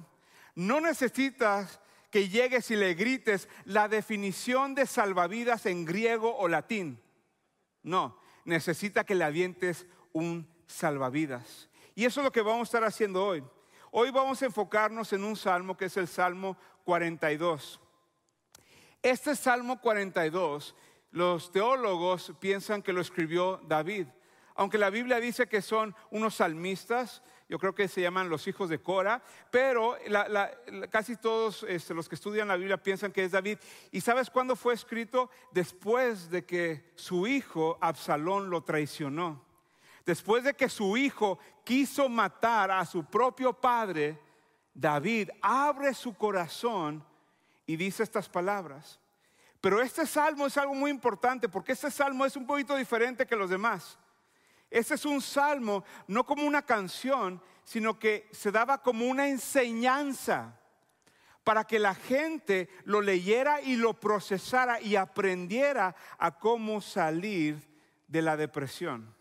no 0.56 0.82
necesitas 0.82 1.80
que 2.10 2.30
llegues 2.30 2.72
y 2.72 2.76
le 2.76 2.96
grites 2.96 3.48
la 3.66 3.88
definición 3.88 4.74
de 4.74 4.88
salvavidas 4.88 5.66
en 5.68 5.86
griego 5.86 6.36
o 6.36 6.48
latín. 6.48 7.00
No, 7.84 8.20
necesita 8.46 9.04
que 9.04 9.16
le 9.16 9.24
avientes 9.24 9.86
un 10.12 10.50
salvavidas. 10.66 11.70
Y 11.94 12.06
eso 12.06 12.22
es 12.22 12.26
lo 12.26 12.32
que 12.32 12.42
vamos 12.42 12.62
a 12.62 12.70
estar 12.70 12.84
haciendo 12.84 13.24
hoy. 13.24 13.44
Hoy 13.92 14.12
vamos 14.12 14.42
a 14.42 14.46
enfocarnos 14.46 15.14
en 15.14 15.24
un 15.24 15.36
salmo 15.36 15.78
que 15.78 15.86
es 15.86 15.98
el 15.98 16.08
Salmo 16.08 16.58
42. 16.86 17.80
Este 19.02 19.34
Salmo 19.38 19.80
42, 19.80 20.76
los 21.12 21.54
teólogos 21.54 22.34
piensan 22.42 22.82
que 22.82 22.92
lo 22.92 23.00
escribió 23.00 23.62
David. 23.66 24.08
Aunque 24.56 24.78
la 24.78 24.90
Biblia 24.90 25.22
dice 25.22 25.48
que 25.48 25.62
son 25.62 25.96
unos 26.12 26.36
salmistas, 26.36 27.24
yo 27.48 27.58
creo 27.60 27.74
que 27.74 27.88
se 27.88 28.02
llaman 28.02 28.28
los 28.28 28.46
hijos 28.50 28.70
de 28.70 28.82
Cora, 28.82 29.24
pero 29.52 29.96
casi 30.90 31.16
todos 31.16 31.64
este, 31.64 31.94
los 31.94 32.10
que 32.10 32.16
estudian 32.16 32.50
la 32.50 32.58
Biblia 32.58 32.84
piensan 32.84 33.14
que 33.14 33.24
es 33.24 33.32
David. 33.32 33.58
¿Y 33.90 34.02
sabes 34.02 34.30
cuándo 34.30 34.58
fue 34.58 34.74
escrito? 34.74 35.30
Después 35.54 36.30
de 36.30 36.46
que 36.46 36.92
su 36.96 37.26
hijo 37.26 37.78
Absalón 37.80 38.50
lo 38.50 38.66
traicionó. 38.66 39.46
Después 40.06 40.44
de 40.44 40.56
que 40.56 40.68
su 40.68 40.98
hijo 40.98 41.40
quiso 41.64 42.10
matar 42.10 42.70
a 42.70 42.86
su 42.86 43.06
propio 43.06 43.54
padre, 43.54 44.20
David 44.74 45.30
abre 45.42 45.94
su 45.94 46.14
corazón 46.16 47.08
y 47.70 47.78
dice 47.78 48.02
estas 48.02 48.28
palabras. 48.28 49.00
Pero 49.62 49.80
este 49.80 50.08
salmo 50.08 50.48
es 50.48 50.58
algo 50.58 50.74
muy 50.74 50.90
importante 50.90 51.48
porque 51.48 51.74
este 51.74 51.92
salmo 51.92 52.26
es 52.26 52.36
un 52.36 52.48
poquito 52.48 52.76
diferente 52.76 53.28
que 53.28 53.36
los 53.36 53.52
demás. 53.52 54.00
Este 54.72 54.96
es 54.96 55.06
un 55.06 55.22
salmo 55.22 55.84
no 56.08 56.26
como 56.26 56.48
una 56.48 56.64
canción, 56.64 57.40
sino 57.64 58.00
que 58.00 58.28
se 58.32 58.52
daba 58.52 58.82
como 58.82 59.06
una 59.06 59.28
enseñanza 59.28 60.60
para 61.44 61.64
que 61.64 61.78
la 61.78 61.94
gente 61.94 62.70
lo 62.86 63.02
leyera 63.02 63.62
y 63.62 63.76
lo 63.76 63.94
procesara 63.94 64.82
y 64.82 64.96
aprendiera 64.96 65.96
a 66.18 66.40
cómo 66.40 66.82
salir 66.82 67.62
de 68.08 68.24
la 68.24 68.36
depresión. 68.36 69.14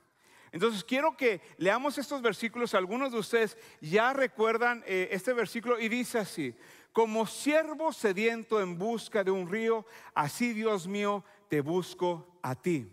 Entonces 0.52 0.82
quiero 0.84 1.18
que 1.18 1.42
leamos 1.58 1.98
estos 1.98 2.22
versículos. 2.22 2.72
Algunos 2.72 3.12
de 3.12 3.18
ustedes 3.18 3.58
ya 3.82 4.14
recuerdan 4.14 4.82
eh, 4.86 5.08
este 5.10 5.34
versículo 5.34 5.78
y 5.78 5.90
dice 5.90 6.18
así, 6.18 6.54
como 6.92 7.26
siervo 7.26 7.92
sediento 7.92 8.60
en 8.60 8.78
busca 8.78 9.22
de 9.22 9.30
un 9.30 9.48
río, 9.48 9.86
así 10.14 10.52
Dios 10.52 10.86
mío 10.86 11.24
te 11.48 11.60
busco 11.60 12.38
a 12.42 12.54
ti. 12.54 12.90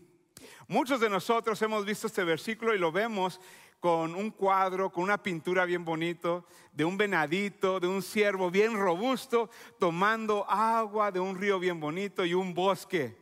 Muchos 0.67 0.99
de 0.99 1.09
nosotros 1.09 1.61
hemos 1.61 1.85
visto 1.85 2.07
este 2.07 2.23
versículo 2.23 2.73
y 2.73 2.79
lo 2.79 2.91
vemos 2.91 3.39
con 3.79 4.15
un 4.15 4.31
cuadro, 4.31 4.91
con 4.91 5.03
una 5.03 5.21
pintura 5.21 5.65
bien 5.65 5.85
bonito, 5.85 6.45
de 6.73 6.85
un 6.85 6.97
venadito, 6.97 7.79
de 7.79 7.87
un 7.87 8.01
ciervo 8.01 8.49
bien 8.49 8.73
robusto, 8.73 9.49
tomando 9.79 10.49
agua 10.49 11.11
de 11.11 11.19
un 11.19 11.37
río 11.37 11.59
bien 11.59 11.79
bonito 11.79 12.25
y 12.25 12.33
un 12.33 12.53
bosque. 12.53 13.15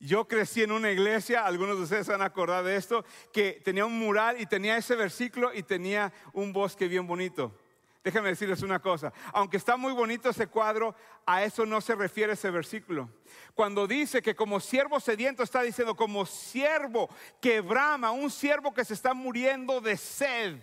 Yo 0.00 0.26
crecí 0.26 0.62
en 0.62 0.72
una 0.72 0.90
iglesia, 0.90 1.44
algunos 1.44 1.76
de 1.76 1.84
ustedes 1.84 2.08
han 2.08 2.22
acordado 2.22 2.64
de 2.64 2.76
esto, 2.76 3.04
que 3.32 3.60
tenía 3.64 3.86
un 3.86 3.98
mural 3.98 4.40
y 4.40 4.46
tenía 4.46 4.76
ese 4.76 4.96
versículo 4.96 5.52
y 5.54 5.62
tenía 5.62 6.12
un 6.32 6.52
bosque 6.52 6.88
bien 6.88 7.06
bonito. 7.06 7.54
Déjenme 8.04 8.28
decirles 8.28 8.60
una 8.60 8.80
cosa, 8.80 9.14
aunque 9.32 9.56
está 9.56 9.78
muy 9.78 9.94
bonito 9.94 10.28
ese 10.28 10.46
cuadro, 10.46 10.94
a 11.24 11.42
eso 11.42 11.64
no 11.64 11.80
se 11.80 11.94
refiere 11.94 12.34
ese 12.34 12.50
versículo. 12.50 13.08
Cuando 13.54 13.86
dice 13.86 14.20
que 14.20 14.36
como 14.36 14.60
siervo 14.60 15.00
sediento 15.00 15.42
está 15.42 15.62
diciendo 15.62 15.96
como 15.96 16.26
siervo 16.26 17.08
que 17.40 17.62
brama, 17.62 18.10
un 18.10 18.30
siervo 18.30 18.74
que 18.74 18.84
se 18.84 18.92
está 18.92 19.14
muriendo 19.14 19.80
de 19.80 19.96
sed, 19.96 20.58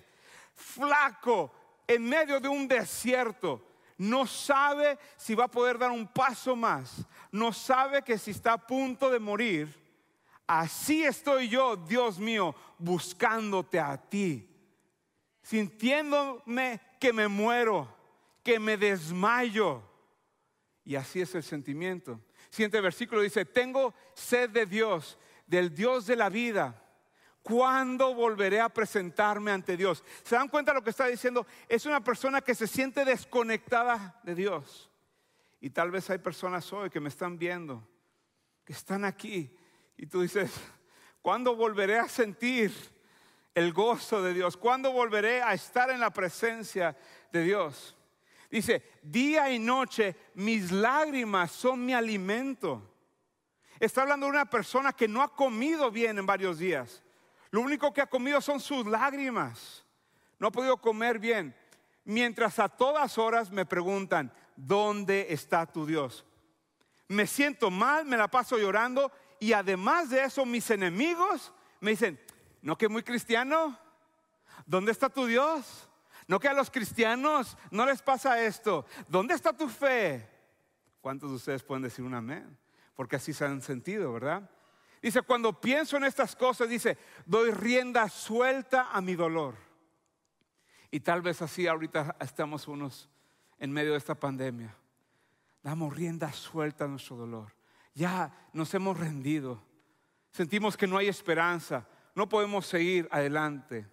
flaco, 0.54 1.52
en 1.88 2.08
medio 2.08 2.40
de 2.40 2.48
un 2.48 2.68
desierto, 2.68 3.68
no 3.98 4.28
sabe 4.28 5.00
si 5.18 5.34
va 5.34 5.46
a 5.46 5.52
poder 5.52 5.80
dar 5.80 5.90
un 5.90 6.08
paso 6.08 6.56
más, 6.56 7.08
no 7.32 7.52
sabe 7.52 8.04
que 8.04 8.20
si 8.20 8.30
está 8.30 8.54
a 8.54 8.68
punto 8.68 9.10
de 9.10 9.20
morir, 9.20 9.76
así 10.46 11.04
estoy 11.04 11.50
yo, 11.50 11.76
Dios 11.76 12.20
mío, 12.20 12.54
buscándote 12.78 13.80
a 13.80 13.98
ti, 13.98 14.48
sintiéndome 15.42 16.82
que 17.00 17.14
me 17.14 17.28
muero, 17.28 17.94
que 18.44 18.60
me 18.60 18.78
desmayo. 18.78 19.84
Y 20.84 20.96
así 20.96 21.22
es 21.22 21.34
el 21.36 21.44
sentimiento. 21.44 22.22
Siguiente 22.50 22.82
versículo 22.82 23.22
dice, 23.22 23.46
tengo 23.46 23.94
sed 24.14 24.50
de 24.50 24.66
Dios, 24.66 25.18
del 25.48 25.74
Dios 25.74 26.06
de 26.06 26.16
la 26.16 26.30
vida. 26.30 26.78
¿Cuándo 27.42 28.14
volveré 28.14 28.60
a 28.60 28.70
presentarme 28.70 29.52
ante 29.52 29.76
Dios? 29.76 30.04
¿Se 30.24 30.36
dan 30.36 30.48
cuenta 30.48 30.72
de 30.72 30.80
lo 30.80 30.84
que 30.84 30.92
está 30.92 31.08
diciendo? 31.08 31.48
Es 31.68 31.86
una 31.86 32.04
persona 32.04 32.42
que 32.42 32.54
se 32.54 32.68
siente 32.68 33.04
desconectada 33.04 34.20
de 34.24 34.36
Dios. 34.36 34.92
Y 35.60 35.72
tal 35.72 35.92
vez 35.92 36.10
hay 36.10 36.20
personas 36.20 36.72
hoy 36.72 36.90
que 36.90 37.00
me 37.00 37.10
están 37.10 37.38
viendo, 37.38 37.88
que 38.64 38.74
están 38.74 39.06
aquí. 39.06 39.56
Y 39.98 40.06
tú 40.06 40.22
dices, 40.22 40.52
¿cuándo 41.22 41.56
volveré 41.56 41.98
a 41.98 42.08
sentir 42.08 42.72
el 43.54 43.74
gozo 43.74 44.22
de 44.22 44.34
Dios? 44.34 44.58
¿Cuándo 44.58 44.92
volveré 44.92 45.42
a 45.42 45.54
estar 45.54 45.90
en 45.90 46.00
la 46.00 46.12
presencia 46.12 46.96
de 47.32 47.44
Dios? 47.44 47.96
Dice, 48.50 48.84
día 49.02 49.50
y 49.52 49.60
noche 49.60 50.16
mis 50.36 50.72
lágrimas 50.72 51.52
son 51.52 51.86
mi 51.86 51.94
alimento. 51.94 52.90
Está 53.80 54.02
hablando 54.02 54.26
de 54.26 54.34
una 54.34 54.50
persona 54.50 54.94
que 54.94 55.08
no 55.08 55.24
ha 55.24 55.36
comido 55.36 55.90
bien 55.90 56.18
en 56.20 56.26
varios 56.26 56.60
días. 56.60 57.02
Lo 57.50 57.62
único 57.62 57.94
que 57.94 58.02
ha 58.02 58.08
comido 58.08 58.42
son 58.42 58.60
sus 58.60 58.86
lágrimas. 58.86 59.86
No 60.38 60.48
ha 60.48 60.52
podido 60.52 60.78
comer 60.78 61.20
bien. 61.20 61.56
Mientras 62.04 62.60
a 62.60 62.70
todas 62.70 63.18
horas 63.18 63.52
me 63.52 63.66
preguntan, 63.66 64.34
¿dónde 64.56 65.28
está 65.30 65.66
tu 65.66 65.86
Dios? 65.86 66.26
Me 67.08 67.28
siento 67.28 67.72
mal, 67.72 68.06
me 68.06 68.18
la 68.18 68.30
paso 68.30 68.58
llorando 68.58 69.12
y 69.40 69.54
además 69.54 70.10
de 70.10 70.24
eso 70.24 70.46
mis 70.46 70.70
enemigos 70.70 71.54
me 71.80 71.92
dicen, 71.92 72.20
¿No 72.62 72.78
que 72.78 72.88
muy 72.88 73.04
cristiano? 73.04 73.78
¿Dónde 74.66 74.92
está 74.92 75.10
tu 75.10 75.26
Dios? 75.26 75.90
¿No 76.28 76.40
que 76.40 76.48
a 76.48 76.54
los 76.54 76.70
cristianos 76.70 77.58
no 77.72 77.86
les 77.86 78.02
pasa 78.02 78.42
esto? 78.44 78.86
¿Dónde 79.08 79.34
está 79.34 79.52
tu 79.52 79.68
fe? 79.68 80.28
¿Cuántos 81.02 81.32
de 81.32 81.36
ustedes 81.38 81.64
pueden 81.64 81.84
decir 81.84 82.06
un 82.06 82.14
amén? 82.14 82.58
Porque 82.96 83.16
así 83.16 83.34
se 83.34 83.46
han 83.46 83.62
sentido, 83.62 84.14
¿verdad? 84.14 84.50
Dice, 85.02 85.24
cuando 85.24 85.60
pienso 85.60 85.98
en 85.98 86.04
estas 86.04 86.36
cosas, 86.36 86.70
dice, 86.70 86.98
doy 87.26 87.50
rienda 87.50 88.08
suelta 88.08 88.92
a 88.92 89.02
mi 89.02 89.16
dolor. 89.16 89.56
Y 90.92 91.00
tal 91.00 91.22
vez 91.22 91.42
así 91.42 91.68
ahorita 91.68 92.18
estamos 92.20 92.68
unos 92.68 93.10
en 93.58 93.72
medio 93.72 93.94
de 93.94 93.98
esta 93.98 94.14
pandemia. 94.14 94.76
Damos 95.64 95.96
rienda 95.96 96.32
suelta 96.32 96.86
a 96.86 96.88
nuestro 96.88 97.16
dolor. 97.16 97.54
Ya 97.96 98.32
nos 98.54 98.74
hemos 98.74 99.00
rendido. 99.00 99.64
Sentimos 100.32 100.78
que 100.78 100.88
no 100.88 100.98
hay 100.98 101.08
esperanza 101.08 101.88
no 102.16 102.28
podemos 102.30 102.66
seguir 102.66 103.08
adelante. 103.12 103.88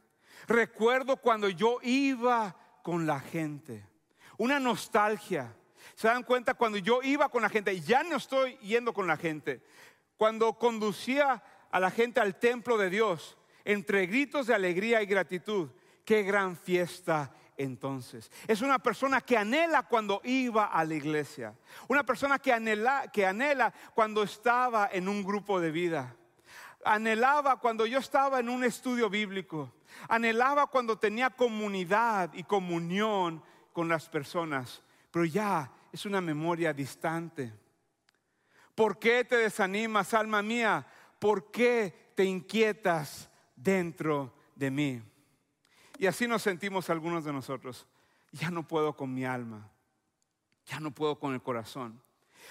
Recuerdo 0.46 1.16
cuando 1.16 1.48
yo 1.48 1.78
iba 1.82 2.56
con 2.82 3.06
la 3.06 3.20
gente, 3.20 3.86
una 4.36 4.58
nostalgia. 4.58 5.54
¿Se 5.94 6.08
dan 6.08 6.22
cuenta? 6.22 6.54
Cuando 6.54 6.78
yo 6.78 7.00
iba 7.02 7.28
con 7.28 7.42
la 7.42 7.48
gente, 7.48 7.80
ya 7.80 8.02
no 8.02 8.16
estoy 8.16 8.56
yendo 8.58 8.92
con 8.92 9.06
la 9.06 9.16
gente. 9.16 9.62
Cuando 10.16 10.54
conducía 10.54 11.42
a 11.70 11.80
la 11.80 11.90
gente 11.90 12.20
al 12.20 12.38
templo 12.38 12.78
de 12.78 12.90
Dios, 12.90 13.36
entre 13.64 14.06
gritos 14.06 14.46
de 14.46 14.54
alegría 14.54 15.02
y 15.02 15.06
gratitud, 15.06 15.70
qué 16.04 16.22
gran 16.22 16.56
fiesta 16.56 17.32
entonces. 17.56 18.30
Es 18.46 18.62
una 18.62 18.78
persona 18.78 19.20
que 19.20 19.36
anhela 19.36 19.82
cuando 19.82 20.20
iba 20.24 20.66
a 20.66 20.84
la 20.84 20.94
iglesia. 20.94 21.54
Una 21.88 22.04
persona 22.04 22.38
que 22.38 22.52
anhela, 22.52 23.10
que 23.12 23.26
anhela 23.26 23.74
cuando 23.94 24.22
estaba 24.22 24.88
en 24.92 25.08
un 25.08 25.24
grupo 25.24 25.60
de 25.60 25.70
vida 25.70 26.16
anhelaba 26.84 27.58
cuando 27.58 27.86
yo 27.86 27.98
estaba 27.98 28.40
en 28.40 28.48
un 28.48 28.64
estudio 28.64 29.10
bíblico, 29.10 29.72
anhelaba 30.08 30.66
cuando 30.66 30.98
tenía 30.98 31.30
comunidad 31.30 32.32
y 32.34 32.44
comunión 32.44 33.42
con 33.72 33.88
las 33.88 34.08
personas, 34.08 34.82
pero 35.10 35.24
ya 35.24 35.70
es 35.92 36.06
una 36.06 36.20
memoria 36.20 36.72
distante. 36.72 37.52
¿Por 38.74 38.98
qué 38.98 39.24
te 39.24 39.36
desanimas, 39.36 40.14
alma 40.14 40.42
mía? 40.42 40.86
¿Por 41.18 41.50
qué 41.50 42.12
te 42.14 42.24
inquietas 42.24 43.28
dentro 43.56 44.34
de 44.54 44.70
mí? 44.70 45.02
Y 45.98 46.06
así 46.06 46.28
nos 46.28 46.42
sentimos 46.42 46.88
algunos 46.90 47.24
de 47.24 47.32
nosotros. 47.32 47.86
Ya 48.30 48.50
no 48.50 48.66
puedo 48.66 48.96
con 48.96 49.12
mi 49.12 49.24
alma, 49.24 49.68
ya 50.66 50.78
no 50.78 50.92
puedo 50.92 51.18
con 51.18 51.34
el 51.34 51.42
corazón. 51.42 52.00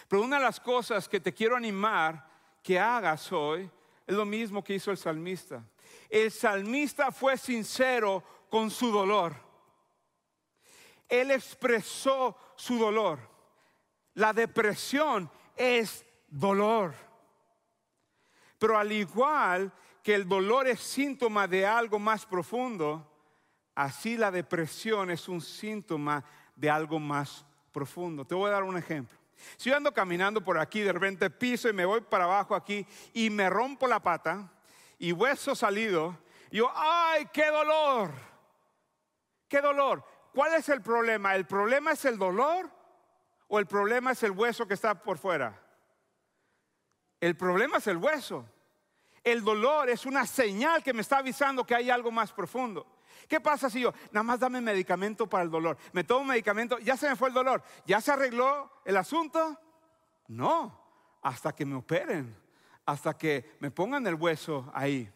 Pero 0.08 0.22
una 0.22 0.38
de 0.38 0.44
las 0.44 0.60
cosas 0.60 1.08
que 1.08 1.20
te 1.20 1.34
quiero 1.34 1.56
animar 1.56 2.28
que 2.62 2.80
hagas 2.80 3.32
hoy 3.32 3.70
es 4.08 4.16
lo 4.16 4.26
mismo 4.26 4.64
que 4.64 4.76
hizo 4.76 4.90
el 4.90 4.98
salmista. 4.98 5.64
El 6.10 6.32
salmista 6.32 7.12
fue 7.12 7.38
sincero 7.38 8.24
con 8.50 8.72
su 8.72 8.90
dolor. 8.90 9.36
Él 11.10 11.32
expresó 11.32 12.38
su 12.56 12.80
dolor. 12.80 13.20
La 14.14 14.32
depresión 14.32 15.30
es 15.56 16.06
dolor. 16.28 16.94
Pero 18.58 18.78
al 18.78 18.92
igual 18.94 19.72
que 20.02 20.16
el 20.16 20.28
dolor 20.28 20.68
es 20.68 20.80
síntoma 20.80 21.48
de 21.48 21.66
algo 21.66 22.00
más 22.00 22.26
profundo, 22.26 23.06
así 23.76 24.16
la 24.16 24.32
depresión 24.32 25.12
es 25.12 25.28
un 25.28 25.42
síntoma 25.42 26.24
de 26.56 26.70
algo 26.70 26.98
más 26.98 27.46
profundo. 27.74 28.26
Te 28.26 28.34
voy 28.34 28.48
a 28.48 28.54
dar 28.54 28.64
un 28.64 28.78
ejemplo. 28.78 29.17
Si 29.56 29.70
yo 29.70 29.78
ando 29.78 29.94
caminando 29.94 30.44
por 30.44 30.58
aquí, 30.58 30.82
de 30.82 30.94
repente 30.94 31.30
piso 31.30 31.70
y 31.70 31.74
me 31.74 31.86
voy 31.86 32.02
para 32.02 32.26
abajo 32.26 32.56
aquí 32.56 32.86
y 33.14 33.30
me 33.30 33.50
rompo 33.50 33.88
la 33.88 34.02
pata 34.02 34.52
y 35.00 35.12
hueso 35.12 35.56
salido, 35.56 36.18
yo, 36.52 36.72
¡ay, 36.76 37.28
qué 37.32 37.48
dolor! 37.48 38.12
¡Qué 39.48 39.62
dolor! 39.62 40.04
¿Cuál 40.34 40.56
es 40.56 40.70
el 40.70 40.82
problema? 40.82 41.36
¿El 41.36 41.46
problema 41.46 41.92
es 41.92 42.06
el 42.06 42.18
dolor 42.18 42.70
o 43.48 43.60
el 43.60 43.66
problema 43.66 44.12
es 44.12 44.24
el 44.24 44.32
hueso 44.32 44.68
que 44.68 44.74
está 44.74 45.02
por 45.02 45.18
fuera? 45.18 45.62
El 47.20 47.36
problema 47.36 47.78
es 47.78 47.88
el 47.88 47.98
hueso. 47.98 48.46
El 49.24 49.44
dolor 49.44 49.90
es 49.90 50.06
una 50.06 50.26
señal 50.26 50.84
que 50.84 50.94
me 50.94 51.02
está 51.02 51.18
avisando 51.18 51.66
que 51.66 51.76
hay 51.76 51.90
algo 51.90 52.12
más 52.12 52.32
profundo. 52.32 52.97
¿Qué 53.28 53.40
pasa 53.40 53.70
si 53.70 53.82
yo, 53.82 53.94
nada 54.12 54.24
más 54.24 54.40
dame 54.40 54.62
medicamento 54.62 55.28
para 55.28 55.44
el 55.44 55.50
dolor? 55.50 55.78
Me 55.94 56.04
tomo 56.04 56.26
medicamento, 56.26 56.80
ya 56.80 56.98
se 56.98 57.10
me 57.10 57.16
fue 57.16 57.30
el 57.30 57.34
dolor, 57.34 57.64
ya 57.86 58.02
se 58.02 58.12
arregló 58.12 58.72
el 58.86 58.98
asunto? 58.98 59.60
No, 60.28 60.88
hasta 61.22 61.54
que 61.54 61.66
me 61.66 61.76
operen, 61.76 62.36
hasta 62.86 63.18
que 63.18 63.58
me 63.60 63.72
pongan 63.72 64.06
el 64.08 64.16
hueso 64.16 64.70
ahí. 64.74 65.12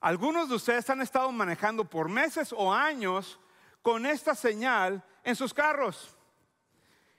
Algunos 0.00 0.48
de 0.48 0.54
ustedes 0.54 0.88
han 0.90 1.00
estado 1.00 1.32
manejando 1.32 1.84
por 1.84 2.08
meses 2.08 2.52
o 2.56 2.72
años 2.72 3.40
con 3.82 4.06
esta 4.06 4.34
señal 4.34 5.02
en 5.24 5.34
sus 5.36 5.52
carros. 5.52 6.16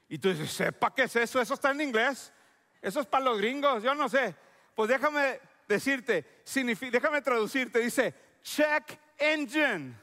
Y 0.08 0.18
tú 0.18 0.30
dices, 0.30 0.52
sepa 0.52 0.94
qué 0.94 1.04
es 1.04 1.16
eso, 1.16 1.42
eso 1.42 1.54
está 1.54 1.72
en 1.72 1.82
inglés, 1.82 2.32
eso 2.82 3.02
es 3.02 3.06
para 3.06 3.26
los 3.26 3.38
gringos, 3.38 3.84
yo 3.84 3.94
no 3.94 4.08
sé. 4.08 4.36
Pues 4.74 4.90
déjame 4.90 5.40
decirte, 5.68 6.44
déjame 6.92 7.22
traducirte, 7.22 7.80
dice, 7.80 8.16
check 8.42 8.98
engine. 9.18 9.96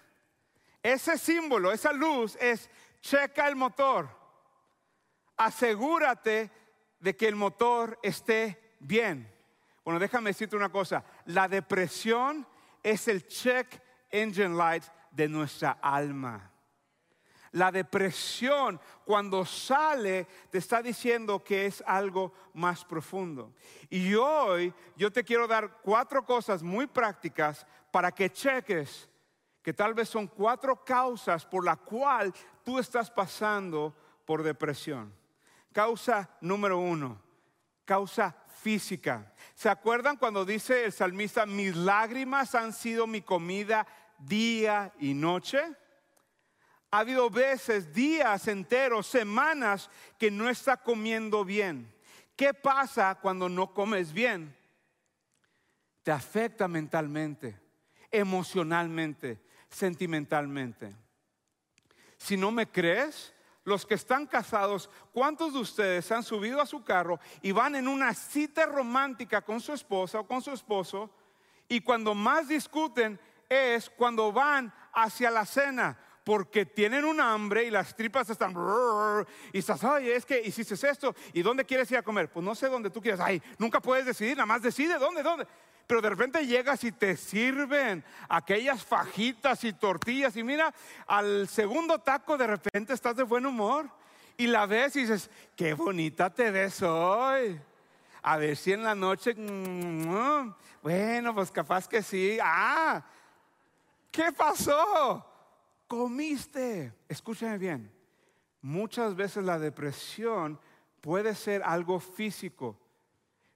Ese 0.83 1.17
símbolo, 1.17 1.73
esa 1.73 1.93
luz 1.93 2.37
es 2.41 2.69
checa 3.01 3.49
el 3.49 3.57
motor. 3.57 4.09
Asegúrate 5.37 6.51
de 7.01 7.17
que 7.17 7.29
el 7.29 7.37
motor 7.37 7.99
esté 8.03 8.77
bien. 8.81 9.31
Bueno, 9.85 9.99
déjame 9.99 10.31
decirte 10.31 10.57
una 10.57 10.71
cosa. 10.71 11.05
La 11.27 11.49
depresión 11.49 12.47
es 12.83 13.09
el 13.09 13.27
check 13.27 13.83
engine 14.11 14.57
light 14.57 14.85
de 15.11 15.29
nuestra 15.29 15.79
alma. 15.83 16.51
La 17.53 17.71
depresión 17.71 18.81
cuando 19.05 19.45
sale 19.45 20.27
te 20.51 20.59
está 20.59 20.83
diciendo 20.83 21.45
que 21.45 21.67
es 21.67 21.85
algo 21.87 22.33
más 22.53 22.85
profundo. 22.85 23.55
Y 23.89 24.15
hoy 24.15 24.75
yo 24.97 25.13
te 25.13 25.23
quiero 25.23 25.47
dar 25.47 25.79
cuatro 25.83 26.25
cosas 26.25 26.65
muy 26.65 26.89
prácticas 26.89 27.65
para 27.95 28.11
que 28.11 28.29
cheques 28.29 29.09
que 29.63 29.73
tal 29.73 29.95
vez 29.95 30.09
son 30.09 30.27
cuatro 30.27 30.85
causas 30.85 31.47
por 31.47 31.65
la 31.65 31.77
cual 31.77 32.35
tú 32.65 32.81
estás 32.81 33.09
pasando 33.09 33.95
por 34.25 34.43
depresión. 34.43 35.15
Causa 35.73 36.29
número 36.41 36.81
uno, 36.81 37.23
causa 37.85 38.35
física. 38.49 39.33
¿Se 39.55 39.69
acuerdan 39.69 40.17
cuando 40.17 40.45
dice 40.45 40.87
el 40.87 40.93
salmista, 40.93 41.47
mis 41.47 41.77
lágrimas 41.77 42.57
han 42.57 42.73
sido 42.73 43.07
mi 43.07 43.23
comida 43.23 43.87
día 44.19 44.93
y 44.99 45.15
noche? 45.15 45.63
Ha 46.91 46.99
habido 46.99 47.31
veces, 47.31 47.95
días 47.95 48.49
enteros, 48.49 49.07
semanas 49.07 49.89
que 50.19 50.33
no 50.33 50.49
está 50.49 50.79
comiendo 50.79 51.45
bien. 51.45 51.95
¿Qué 52.35 52.55
pasa 52.55 53.15
cuando 53.23 53.49
no 53.49 53.73
comes 53.73 54.13
bien? 54.13 54.53
Te 56.03 56.11
afecta 56.11 56.67
mentalmente, 56.67 57.63
emocionalmente, 58.19 59.41
sentimentalmente. 59.69 60.95
Si 62.17 62.37
no 62.37 62.51
me 62.51 62.71
crees, 62.71 63.35
los 63.65 63.87
que 63.87 63.95
están 63.95 64.27
casados, 64.27 64.91
¿cuántos 65.13 65.55
de 65.55 65.61
ustedes 65.61 66.11
han 66.13 66.23
subido 66.23 66.61
a 66.61 66.67
su 66.67 66.85
carro 66.85 67.19
y 67.43 67.53
van 67.53 67.75
en 67.75 67.89
una 67.89 68.15
cita 68.15 68.67
romántica 68.67 69.43
con 69.43 69.61
su 69.61 69.73
esposa 69.73 70.21
o 70.21 70.27
con 70.27 70.43
su 70.43 70.53
esposo? 70.53 71.11
Y 71.69 71.81
cuando 71.81 72.15
más 72.15 72.49
discuten 72.49 73.19
es 73.49 73.91
cuando 73.91 74.33
van 74.33 74.73
hacia 74.93 75.31
la 75.31 75.47
cena 75.47 75.99
porque 76.25 76.65
tienen 76.65 77.05
un 77.05 77.21
hambre 77.21 77.65
y 77.65 77.71
las 77.71 77.95
tripas 77.95 78.31
están 78.31 78.55
y 79.53 79.59
estás, 79.59 79.85
ay, 79.85 80.11
es 80.11 80.25
que 80.25 80.41
hiciste 80.41 80.75
esto 80.75 81.15
y 81.33 81.43
dónde 81.43 81.65
quieres 81.65 81.91
ir 81.91 81.99
a 81.99 82.03
comer. 82.03 82.31
Pues 82.31 82.45
no 82.45 82.55
sé 82.55 82.69
dónde 82.69 82.91
tú 82.91 83.01
quieres. 83.01 83.21
Ay, 83.21 83.43
nunca 83.59 83.81
puedes 83.81 84.07
decidir, 84.07 84.37
nada 84.37 84.47
más 84.47 84.63
decide 84.63 84.99
dónde, 84.99 85.23
dónde. 85.23 85.47
Pero 85.87 86.01
de 86.01 86.11
repente 86.11 86.47
llegas 86.47 86.83
y 86.85 86.93
te 86.93 87.17
sirven 87.17 88.05
aquellas 88.29 88.85
fajitas 88.85 89.65
y 89.65 89.73
tortillas 89.73 90.37
y 90.37 90.43
mira, 90.43 90.73
al 91.07 91.47
segundo 91.49 91.99
taco 91.99 92.39
de 92.39 92.47
repente 92.47 92.95
estás 92.95 93.17
de 93.17 93.23
buen 93.23 93.45
humor 93.45 93.89
y 94.37 94.47
la 94.47 94.67
ves 94.67 94.97
y 94.97 95.03
dices, 95.03 95.31
qué 95.55 95.75
bonita 95.75 96.31
te 96.31 96.51
ves 96.51 96.83
hoy. 96.83 97.61
A 98.23 98.39
ver 98.39 98.57
si 98.57 98.73
en 98.73 98.83
la 98.83 98.95
noche, 98.95 99.35
mm, 99.35 100.55
bueno, 100.83 101.35
pues 101.35 101.51
capaz 101.51 101.87
que 101.87 102.03
sí. 102.03 102.39
Ah, 102.43 103.05
¿qué 104.11 104.33
pasó? 104.33 105.31
comiste. 105.87 106.93
Escúchame 107.09 107.59
bien, 107.59 107.93
muchas 108.61 109.15
veces 109.15 109.45
la 109.45 109.59
depresión 109.59 110.59
puede 111.01 111.35
ser 111.35 111.63
algo 111.63 112.01
físico. 112.01 112.77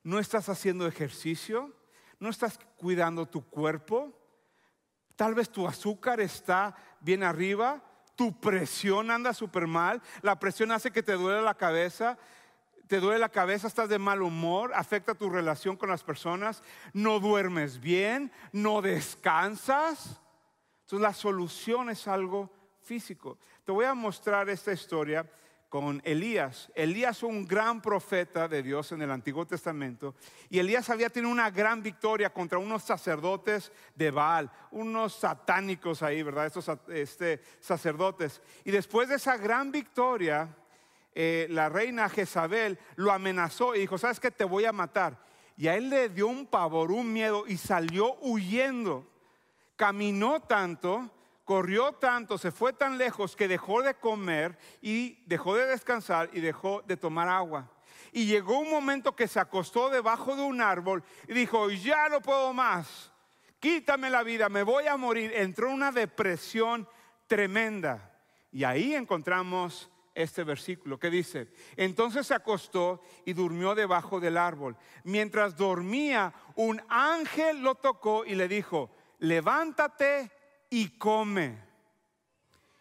No 0.03 0.19
estás 0.19 0.49
haciendo 0.49 0.87
ejercicio, 0.87 1.75
no 2.21 2.31
estás 2.31 2.59
cuidando 2.77 3.27
tu 3.27 3.45
cuerpo, 3.49 4.13
tal 5.17 5.35
vez 5.35 5.51
tu 5.51 5.67
azúcar 5.67 6.21
está 6.21 6.75
bien 7.01 7.23
arriba, 7.23 7.83
tu 8.17 8.39
presión 8.41 9.11
anda 9.11 9.33
súper 9.33 9.67
mal, 9.67 10.03
la 10.23 10.39
presión 10.39 10.73
hace 10.73 10.91
que 10.91 11.03
te 11.03 11.13
duele 11.13 11.43
la 11.43 11.55
cabeza, 11.55 12.19
te 12.89 13.01
duele 13.01 13.19
la 13.19 13.29
cabeza, 13.29 13.69
estás 13.69 13.89
de 13.89 13.99
mal 13.99 14.23
humor, 14.23 14.73
afecta 14.75 15.15
tu 15.15 15.31
relación 15.31 15.77
con 15.77 15.91
las 15.91 16.03
personas, 16.03 16.63
no 16.93 17.21
duermes 17.21 17.79
bien, 17.79 18.33
no 18.53 18.81
descansas. 18.83 20.21
Entonces 20.81 21.03
la 21.03 21.13
solución 21.13 21.91
es 21.91 22.09
algo 22.09 22.51
físico. 22.81 23.39
Te 23.65 23.73
voy 23.73 23.85
a 23.85 23.95
mostrar 23.95 24.49
esta 24.49 24.73
historia 24.73 25.31
con 25.68 26.00
Elías. 26.04 26.70
Elías 26.74 27.22
un 27.22 27.46
gran 27.46 27.81
profeta 27.83 28.48
de 28.48 28.62
Dios 28.62 28.92
en 28.92 29.02
el 29.02 29.11
Antiguo 29.11 29.46
Testamento 29.46 30.14
y 30.48 30.59
Elías 30.59 30.88
había 30.90 31.11
tenido 31.11 31.31
una 31.31 31.50
gran 31.50 31.83
victoria 31.83 32.33
contra 32.33 32.59
unos 32.59 32.83
sacerdotes 32.83 33.72
de 33.94 34.11
Baal, 34.11 34.50
unos 34.70 35.14
satánicos 35.14 36.02
ahí, 36.02 36.22
¿verdad? 36.22 36.46
Estos 36.46 36.70
este, 36.88 37.42
sacerdotes. 37.61 38.40
Y 38.64 38.70
después 38.70 39.09
de 39.09 39.16
esa 39.16 39.37
gran 39.37 39.70
victoria, 39.70 40.57
eh, 41.14 41.46
la 41.50 41.68
reina 41.68 42.09
Jezabel 42.09 42.78
lo 42.96 43.12
amenazó 43.12 43.74
y 43.74 43.81
dijo, 43.81 43.98
¿sabes 43.98 44.20
qué? 44.20 44.31
Te 44.31 44.44
voy 44.44 44.64
a 44.64 44.72
matar. 44.72 45.18
Y 45.57 45.68
a 45.68 45.76
él 45.76 45.90
le 45.90 46.09
dio 46.09 46.28
un 46.28 46.46
pavor, 46.46 46.92
un 46.92 47.12
miedo 47.12 47.44
y 47.46 47.57
salió 47.57 48.16
huyendo 48.20 49.07
caminó 49.78 50.40
tanto, 50.40 51.09
corrió 51.49 51.93
tanto, 51.93 52.37
se 52.37 52.53
fue 52.53 52.75
tan 52.75 52.99
lejos 52.99 53.35
que 53.35 53.49
dejó 53.49 53.81
de 53.81 53.95
comer 53.95 54.59
y 54.83 55.25
dejó 55.25 55.57
de 55.57 55.65
descansar 55.65 56.29
y 56.35 56.41
dejó 56.41 56.83
de 56.83 56.99
tomar 56.99 57.27
agua. 57.27 57.73
Y 58.13 58.27
llegó 58.27 58.59
un 58.59 58.69
momento 58.69 59.17
que 59.17 59.27
se 59.27 59.41
acostó 59.41 59.89
debajo 59.89 60.37
de 60.37 60.43
un 60.43 60.61
árbol 60.61 61.03
y 61.27 61.33
dijo, 61.33 61.71
ya 61.71 62.11
no 62.11 62.21
puedo 62.21 62.53
más, 62.53 63.11
quítame 63.61 64.11
la 64.11 64.23
vida, 64.23 64.51
me 64.51 64.63
voy 64.63 64.89
a 64.89 64.99
morir. 64.99 65.33
Entró 65.35 65.69
en 65.69 65.77
una 65.77 65.91
depresión 65.91 66.87
tremenda. 67.27 68.21
Y 68.53 68.65
ahí 68.65 68.95
encontramos 68.95 69.91
este 70.15 70.45
versículo 70.45 70.99
que 70.99 71.09
dice, 71.09 71.49
entonces 71.79 72.27
se 72.27 72.35
acostó 72.35 73.01
y 73.25 73.33
durmió 73.33 73.75
debajo 73.75 74.21
del 74.21 74.37
árbol. 74.37 74.77
Mientras 75.03 75.57
dormía, 75.57 76.35
un 76.57 76.83
ángel 76.91 77.63
lo 77.63 77.77
tocó 77.77 78.27
y 78.27 78.35
le 78.35 78.49
dijo, 78.49 78.91
levántate 79.19 80.31
y 80.70 80.88
come. 80.98 81.68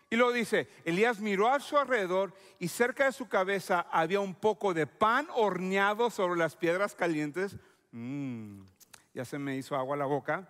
Y 0.10 0.16
lo 0.16 0.32
dice, 0.32 0.70
Elías 0.86 1.20
miró 1.20 1.50
a 1.50 1.60
su 1.60 1.78
alrededor 1.78 2.34
y 2.60 2.70
cerca 2.70 3.06
de 3.06 3.12
su 3.12 3.28
cabeza 3.28 3.88
había 3.92 4.22
un 4.22 4.36
poco 4.36 4.74
de 4.74 4.88
pan 4.88 5.28
horneado 5.36 6.10
sobre 6.10 6.40
las 6.40 6.56
piedras 6.56 6.96
calientes. 6.96 7.58
Mm, 7.92 8.62
ya 9.14 9.26
se 9.26 9.38
me 9.38 9.58
hizo 9.58 9.76
agua 9.76 9.98
la 9.98 10.06
boca. 10.06 10.48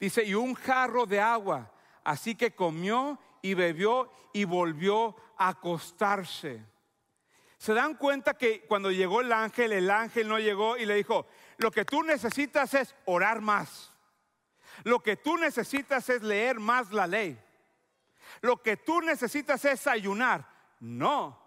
Dice, 0.00 0.24
y 0.24 0.34
un 0.34 0.54
jarro 0.54 1.04
de 1.04 1.20
agua. 1.20 1.70
Así 2.04 2.34
que 2.34 2.54
comió 2.54 3.18
y 3.42 3.52
bebió 3.52 4.10
y 4.32 4.44
volvió 4.44 5.14
a 5.36 5.48
acostarse. 5.48 6.64
Se 7.58 7.74
dan 7.74 7.96
cuenta 7.96 8.34
que 8.34 8.62
cuando 8.62 8.90
llegó 8.90 9.20
el 9.20 9.32
ángel, 9.32 9.72
el 9.72 9.90
ángel 9.90 10.28
no 10.28 10.38
llegó 10.38 10.76
y 10.78 10.86
le 10.86 10.94
dijo, 10.94 11.26
lo 11.58 11.70
que 11.70 11.84
tú 11.84 12.02
necesitas 12.02 12.72
es 12.72 12.94
orar 13.04 13.40
más. 13.40 13.92
Lo 14.84 15.00
que 15.00 15.16
tú 15.16 15.36
necesitas 15.36 16.08
es 16.08 16.22
leer 16.22 16.58
más 16.58 16.92
la 16.92 17.06
ley. 17.06 17.38
Lo 18.40 18.62
que 18.62 18.76
tú 18.76 19.00
necesitas 19.00 19.64
es 19.64 19.86
ayunar. 19.86 20.48
No. 20.80 21.40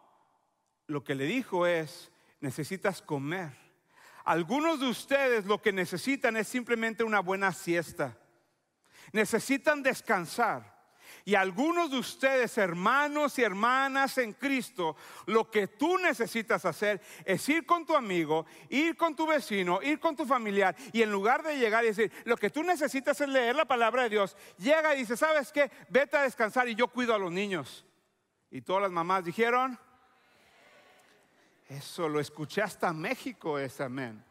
Lo 0.88 1.04
que 1.04 1.16
le 1.16 1.26
dijo 1.26 1.66
es, 1.66 2.12
necesitas 2.40 3.02
comer. 3.02 3.52
Algunos 4.24 4.80
de 4.80 4.88
ustedes 4.88 5.46
lo 5.46 5.62
que 5.62 5.72
necesitan 5.72 6.38
es 6.38 6.48
simplemente 6.48 7.04
una 7.04 7.20
buena 7.20 7.52
siesta. 7.54 8.18
Necesitan 9.12 9.82
descansar. 9.82 10.71
Y 11.24 11.36
algunos 11.36 11.92
de 11.92 12.00
ustedes, 12.00 12.58
hermanos 12.58 13.38
y 13.38 13.44
hermanas 13.44 14.18
en 14.18 14.34
Cristo, 14.34 14.96
lo 15.28 15.50
que 15.50 15.68
tú 15.68 15.98
necesitas 15.98 16.66
hacer 16.66 17.02
es 17.26 17.48
ir 17.50 17.66
con 17.66 17.86
tu 17.86 17.96
amigo, 17.96 18.46
ir 18.70 18.98
con 18.98 19.16
tu 19.16 19.28
vecino, 19.28 19.82
ir 19.84 20.00
con 20.00 20.16
tu 20.16 20.26
familiar 20.26 20.76
y 20.92 21.02
en 21.02 21.12
lugar 21.12 21.44
de 21.44 21.58
llegar 21.58 21.84
y 21.84 21.88
decir, 21.88 22.12
lo 22.26 22.38
que 22.38 22.50
tú 22.50 22.64
necesitas 22.64 23.22
es 23.22 23.30
leer 23.30 23.56
la 23.56 23.66
palabra 23.66 24.04
de 24.04 24.10
Dios, 24.10 24.36
llega 24.58 24.96
y 24.96 25.00
dice, 25.00 25.16
¿sabes 25.16 25.52
qué? 25.52 25.72
Vete 25.90 26.18
a 26.18 26.24
descansar 26.24 26.68
y 26.68 26.76
yo 26.76 26.88
cuido 26.88 27.14
a 27.14 27.20
los 27.20 27.32
niños. 27.32 27.86
Y 28.50 28.62
todas 28.62 28.82
las 28.82 28.92
mamás 28.92 29.24
dijeron, 29.24 29.80
eso 31.70 32.10
lo 32.10 32.20
escuché 32.20 32.62
hasta 32.62 32.92
México, 32.92 33.58
es 33.58 33.80
amén. 33.80 34.31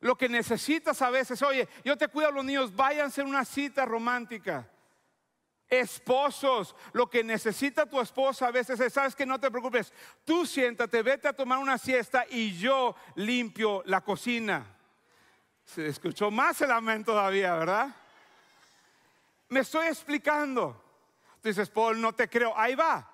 Lo 0.00 0.16
que 0.16 0.28
necesitas 0.28 1.02
a 1.02 1.10
veces, 1.10 1.42
oye, 1.42 1.68
yo 1.84 1.96
te 1.96 2.08
cuido 2.08 2.28
a 2.28 2.32
los 2.32 2.44
niños, 2.44 2.74
váyanse 2.74 3.20
en 3.20 3.28
una 3.28 3.44
cita 3.44 3.84
romántica. 3.84 4.68
Esposos, 5.68 6.74
lo 6.92 7.08
que 7.08 7.22
necesita 7.22 7.86
tu 7.86 8.00
esposa 8.00 8.48
a 8.48 8.50
veces 8.50 8.80
es, 8.80 8.92
sabes 8.92 9.14
que 9.14 9.26
no 9.26 9.38
te 9.38 9.50
preocupes, 9.50 9.92
tú 10.24 10.44
siéntate, 10.46 11.02
vete 11.02 11.28
a 11.28 11.32
tomar 11.32 11.58
una 11.58 11.78
siesta 11.78 12.24
y 12.28 12.56
yo 12.58 12.96
limpio 13.14 13.82
la 13.86 14.00
cocina. 14.00 14.66
Se 15.64 15.86
escuchó 15.86 16.30
más 16.30 16.60
el 16.62 16.72
amén 16.72 17.04
todavía, 17.04 17.54
¿verdad? 17.54 17.94
Me 19.48 19.60
estoy 19.60 19.86
explicando. 19.86 20.82
Dices, 21.42 21.68
Paul, 21.70 22.00
no 22.00 22.12
te 22.12 22.28
creo. 22.28 22.56
Ahí 22.56 22.74
va. 22.74 23.08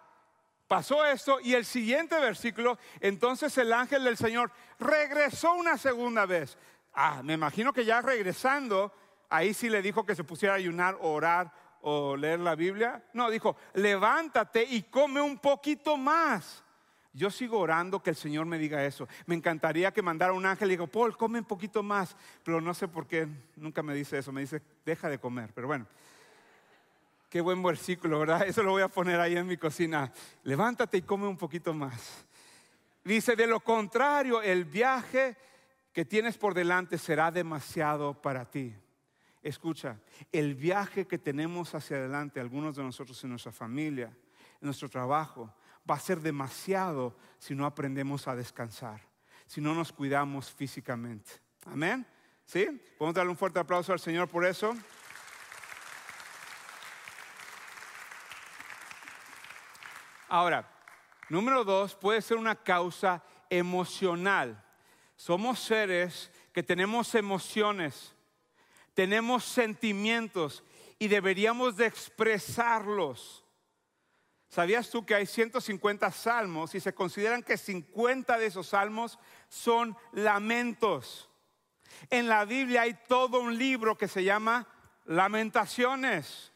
Pasó 0.66 1.04
esto 1.04 1.38
y 1.40 1.54
el 1.54 1.64
siguiente 1.64 2.18
versículo, 2.18 2.76
entonces 3.00 3.56
el 3.56 3.72
ángel 3.72 4.02
del 4.02 4.16
Señor 4.16 4.50
regresó 4.80 5.54
una 5.54 5.78
segunda 5.78 6.26
vez. 6.26 6.58
Ah, 6.98 7.20
me 7.22 7.34
imagino 7.34 7.74
que 7.74 7.84
ya 7.84 8.00
regresando, 8.00 8.90
ahí 9.28 9.52
sí 9.52 9.68
le 9.68 9.82
dijo 9.82 10.06
que 10.06 10.14
se 10.14 10.24
pusiera 10.24 10.54
a 10.54 10.56
ayunar, 10.56 10.96
orar 11.02 11.52
o 11.82 12.16
leer 12.16 12.40
la 12.40 12.54
Biblia. 12.54 13.04
No, 13.12 13.30
dijo, 13.30 13.54
levántate 13.74 14.64
y 14.64 14.84
come 14.84 15.20
un 15.20 15.38
poquito 15.38 15.98
más. 15.98 16.64
Yo 17.12 17.30
sigo 17.30 17.58
orando 17.58 18.02
que 18.02 18.10
el 18.10 18.16
Señor 18.16 18.46
me 18.46 18.58
diga 18.58 18.82
eso. 18.82 19.06
Me 19.26 19.34
encantaría 19.34 19.92
que 19.92 20.00
mandara 20.00 20.32
un 20.32 20.46
ángel 20.46 20.68
y 20.68 20.70
diga, 20.72 20.86
Paul, 20.86 21.18
come 21.18 21.38
un 21.38 21.44
poquito 21.44 21.82
más. 21.82 22.16
Pero 22.42 22.62
no 22.62 22.72
sé 22.72 22.88
por 22.88 23.06
qué 23.06 23.28
nunca 23.56 23.82
me 23.82 23.94
dice 23.94 24.16
eso. 24.16 24.32
Me 24.32 24.40
dice, 24.40 24.62
deja 24.84 25.10
de 25.10 25.18
comer. 25.18 25.50
Pero 25.54 25.66
bueno, 25.66 25.86
qué 27.28 27.42
buen 27.42 27.62
versículo, 27.62 28.20
¿verdad? 28.20 28.46
Eso 28.46 28.62
lo 28.62 28.70
voy 28.70 28.82
a 28.82 28.88
poner 28.88 29.20
ahí 29.20 29.36
en 29.36 29.46
mi 29.46 29.58
cocina. 29.58 30.10
Levántate 30.44 30.96
y 30.96 31.02
come 31.02 31.26
un 31.26 31.36
poquito 31.36 31.74
más. 31.74 32.24
Dice, 33.04 33.36
de 33.36 33.46
lo 33.46 33.60
contrario, 33.60 34.40
el 34.40 34.64
viaje 34.64 35.36
que 35.96 36.04
tienes 36.04 36.36
por 36.36 36.52
delante 36.52 36.98
será 36.98 37.30
demasiado 37.30 38.20
para 38.20 38.44
ti. 38.44 38.76
Escucha, 39.42 39.98
el 40.30 40.54
viaje 40.54 41.06
que 41.06 41.16
tenemos 41.16 41.74
hacia 41.74 41.96
adelante, 41.96 42.38
algunos 42.38 42.76
de 42.76 42.82
nosotros 42.82 43.24
en 43.24 43.30
nuestra 43.30 43.50
familia, 43.50 44.08
en 44.08 44.66
nuestro 44.66 44.90
trabajo, 44.90 45.50
va 45.90 45.94
a 45.94 45.98
ser 45.98 46.20
demasiado 46.20 47.16
si 47.38 47.54
no 47.54 47.64
aprendemos 47.64 48.28
a 48.28 48.36
descansar, 48.36 49.00
si 49.46 49.62
no 49.62 49.74
nos 49.74 49.90
cuidamos 49.90 50.52
físicamente. 50.52 51.30
Amén. 51.64 52.06
¿Sí? 52.44 52.66
Podemos 52.98 53.14
darle 53.14 53.30
un 53.30 53.38
fuerte 53.38 53.58
aplauso 53.58 53.94
al 53.94 53.98
Señor 53.98 54.28
por 54.28 54.44
eso. 54.44 54.76
Ahora, 60.28 60.70
número 61.30 61.64
dos, 61.64 61.94
puede 61.94 62.20
ser 62.20 62.36
una 62.36 62.54
causa 62.54 63.24
emocional. 63.48 64.62
Somos 65.16 65.60
seres 65.60 66.30
que 66.52 66.62
tenemos 66.62 67.14
emociones, 67.14 68.14
tenemos 68.94 69.44
sentimientos 69.44 70.62
y 70.98 71.08
deberíamos 71.08 71.76
de 71.76 71.86
expresarlos. 71.86 73.44
¿Sabías 74.48 74.88
tú 74.90 75.04
que 75.04 75.14
hay 75.14 75.26
150 75.26 76.10
salmos 76.12 76.74
y 76.74 76.80
se 76.80 76.94
consideran 76.94 77.42
que 77.42 77.58
50 77.58 78.38
de 78.38 78.46
esos 78.46 78.68
salmos 78.68 79.18
son 79.48 79.96
lamentos? 80.12 81.28
En 82.10 82.28
la 82.28 82.44
Biblia 82.44 82.82
hay 82.82 82.94
todo 83.08 83.40
un 83.40 83.58
libro 83.58 83.98
que 83.98 84.08
se 84.08 84.24
llama 84.24 84.68
Lamentaciones. 85.04 86.52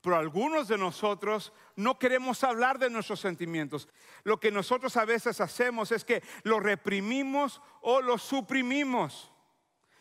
Pero 0.00 0.16
algunos 0.16 0.68
de 0.68 0.78
nosotros 0.78 1.52
no 1.78 1.96
queremos 1.96 2.42
hablar 2.42 2.80
de 2.80 2.90
nuestros 2.90 3.20
sentimientos. 3.20 3.88
Lo 4.24 4.40
que 4.40 4.50
nosotros 4.50 4.96
a 4.96 5.04
veces 5.04 5.40
hacemos 5.40 5.92
es 5.92 6.04
que 6.04 6.24
lo 6.42 6.58
reprimimos 6.58 7.62
o 7.82 8.02
lo 8.02 8.18
suprimimos. 8.18 9.32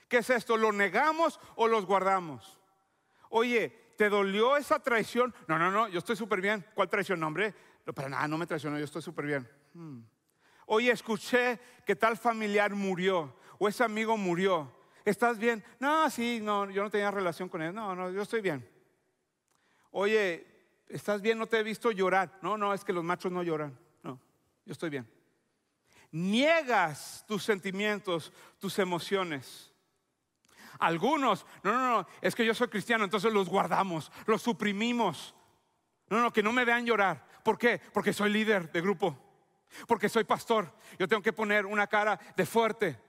¿Qué 0.07 0.17
es 0.17 0.29
esto? 0.31 0.57
¿Lo 0.57 0.71
negamos 0.71 1.39
o 1.55 1.67
los 1.67 1.85
guardamos? 1.85 2.59
Oye, 3.29 3.93
¿te 3.95 4.09
dolió 4.09 4.57
esa 4.57 4.79
traición? 4.79 5.35
No, 5.47 5.59
no, 5.59 5.69
no, 5.69 5.87
yo 5.87 5.99
estoy 5.99 6.15
súper 6.15 6.41
bien. 6.41 6.65
¿Cuál 6.73 6.89
traición? 6.89 7.21
Hombre, 7.23 7.53
no, 7.85 7.93
para 7.93 8.09
nada, 8.09 8.27
no 8.27 8.39
me 8.39 8.47
traicionó, 8.47 8.79
yo 8.79 8.85
estoy 8.85 9.03
súper 9.03 9.27
bien. 9.27 9.47
Hmm. 9.75 9.99
Oye, 10.65 10.89
escuché 10.89 11.59
que 11.85 11.95
tal 11.95 12.17
familiar 12.17 12.73
murió 12.73 13.35
o 13.59 13.67
ese 13.67 13.83
amigo 13.83 14.17
murió. 14.17 14.75
¿Estás 15.05 15.37
bien? 15.37 15.63
No, 15.79 16.09
sí, 16.09 16.39
no, 16.41 16.71
yo 16.71 16.81
no 16.81 16.89
tenía 16.89 17.11
relación 17.11 17.49
con 17.49 17.61
él. 17.61 17.71
No, 17.71 17.93
no, 17.95 18.09
yo 18.09 18.23
estoy 18.23 18.41
bien. 18.41 18.67
Oye, 19.91 20.46
¿estás 20.89 21.21
bien? 21.21 21.37
No 21.37 21.47
te 21.47 21.59
he 21.59 21.63
visto 21.63 21.91
llorar. 21.91 22.39
No, 22.41 22.57
no, 22.57 22.73
es 22.73 22.83
que 22.83 22.93
los 22.93 23.03
machos 23.03 23.31
no 23.31 23.43
lloran. 23.43 23.77
No, 24.03 24.19
yo 24.65 24.71
estoy 24.71 24.89
bien. 24.89 25.09
Niegas 26.11 27.25
tus 27.27 27.43
sentimientos, 27.43 28.31
tus 28.59 28.79
emociones. 28.79 29.73
Algunos, 30.79 31.45
no, 31.63 31.71
no, 31.71 31.89
no, 31.89 32.07
es 32.21 32.35
que 32.35 32.45
yo 32.45 32.53
soy 32.53 32.67
cristiano, 32.67 33.03
entonces 33.03 33.33
los 33.33 33.49
guardamos, 33.49 34.11
los 34.25 34.41
suprimimos. 34.41 35.33
No, 36.09 36.21
no, 36.21 36.31
que 36.31 36.43
no 36.43 36.53
me 36.53 36.65
vean 36.65 36.85
llorar. 36.85 37.25
¿Por 37.43 37.57
qué? 37.57 37.81
Porque 37.93 38.13
soy 38.13 38.31
líder 38.31 38.71
de 38.71 38.81
grupo. 38.81 39.17
Porque 39.87 40.07
soy 40.07 40.23
pastor. 40.23 40.73
Yo 40.97 41.07
tengo 41.07 41.21
que 41.21 41.33
poner 41.33 41.65
una 41.65 41.87
cara 41.87 42.19
de 42.35 42.45
fuerte. 42.45 42.99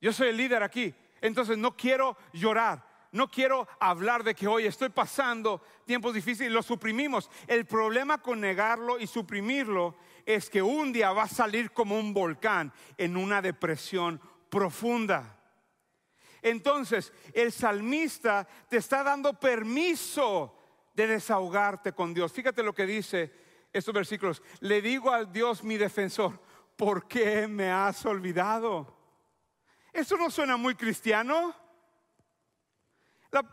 Yo 0.00 0.12
soy 0.12 0.28
el 0.28 0.36
líder 0.36 0.62
aquí. 0.62 0.94
Entonces 1.20 1.56
no 1.56 1.76
quiero 1.76 2.16
llorar. 2.32 2.95
No 3.16 3.30
quiero 3.30 3.66
hablar 3.80 4.22
de 4.22 4.34
que 4.34 4.46
hoy 4.46 4.66
estoy 4.66 4.90
pasando 4.90 5.62
tiempos 5.86 6.12
difíciles. 6.12 6.52
Lo 6.52 6.62
suprimimos. 6.62 7.30
El 7.46 7.64
problema 7.64 8.18
con 8.18 8.42
negarlo 8.42 8.98
y 8.98 9.06
suprimirlo 9.06 9.96
es 10.26 10.50
que 10.50 10.60
un 10.60 10.92
día 10.92 11.12
va 11.12 11.22
a 11.22 11.28
salir 11.28 11.72
como 11.72 11.98
un 11.98 12.12
volcán 12.12 12.70
en 12.98 13.16
una 13.16 13.40
depresión 13.40 14.20
profunda. 14.50 15.34
Entonces, 16.42 17.10
el 17.32 17.52
salmista 17.52 18.46
te 18.68 18.76
está 18.76 19.02
dando 19.02 19.32
permiso 19.40 20.54
de 20.92 21.06
desahogarte 21.06 21.92
con 21.92 22.12
Dios. 22.12 22.30
Fíjate 22.34 22.62
lo 22.62 22.74
que 22.74 22.84
dice 22.84 23.32
estos 23.72 23.94
versículos. 23.94 24.42
Le 24.60 24.82
digo 24.82 25.10
al 25.10 25.32
Dios 25.32 25.64
mi 25.64 25.78
defensor, 25.78 26.38
¿por 26.76 27.08
qué 27.08 27.48
me 27.48 27.70
has 27.70 28.04
olvidado? 28.04 28.94
¿Eso 29.90 30.18
no 30.18 30.30
suena 30.30 30.58
muy 30.58 30.74
cristiano? 30.74 31.65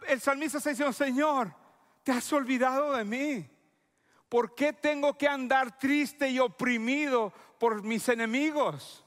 El 0.08 0.22
salmista 0.22 0.58
está 0.58 0.70
diciendo, 0.70 0.94
Señor, 0.94 1.54
te 2.04 2.12
has 2.12 2.32
olvidado 2.34 2.94
de 2.94 3.04
mí. 3.04 3.50
¿Por 4.30 4.56
qué 4.56 4.74
tengo 4.74 5.18
que 5.18 5.28
andar 5.28 5.78
triste 5.78 6.30
y 6.30 6.40
oprimido 6.40 7.32
por 7.60 7.84
mis 7.84 8.10
enemigos? 8.10 9.06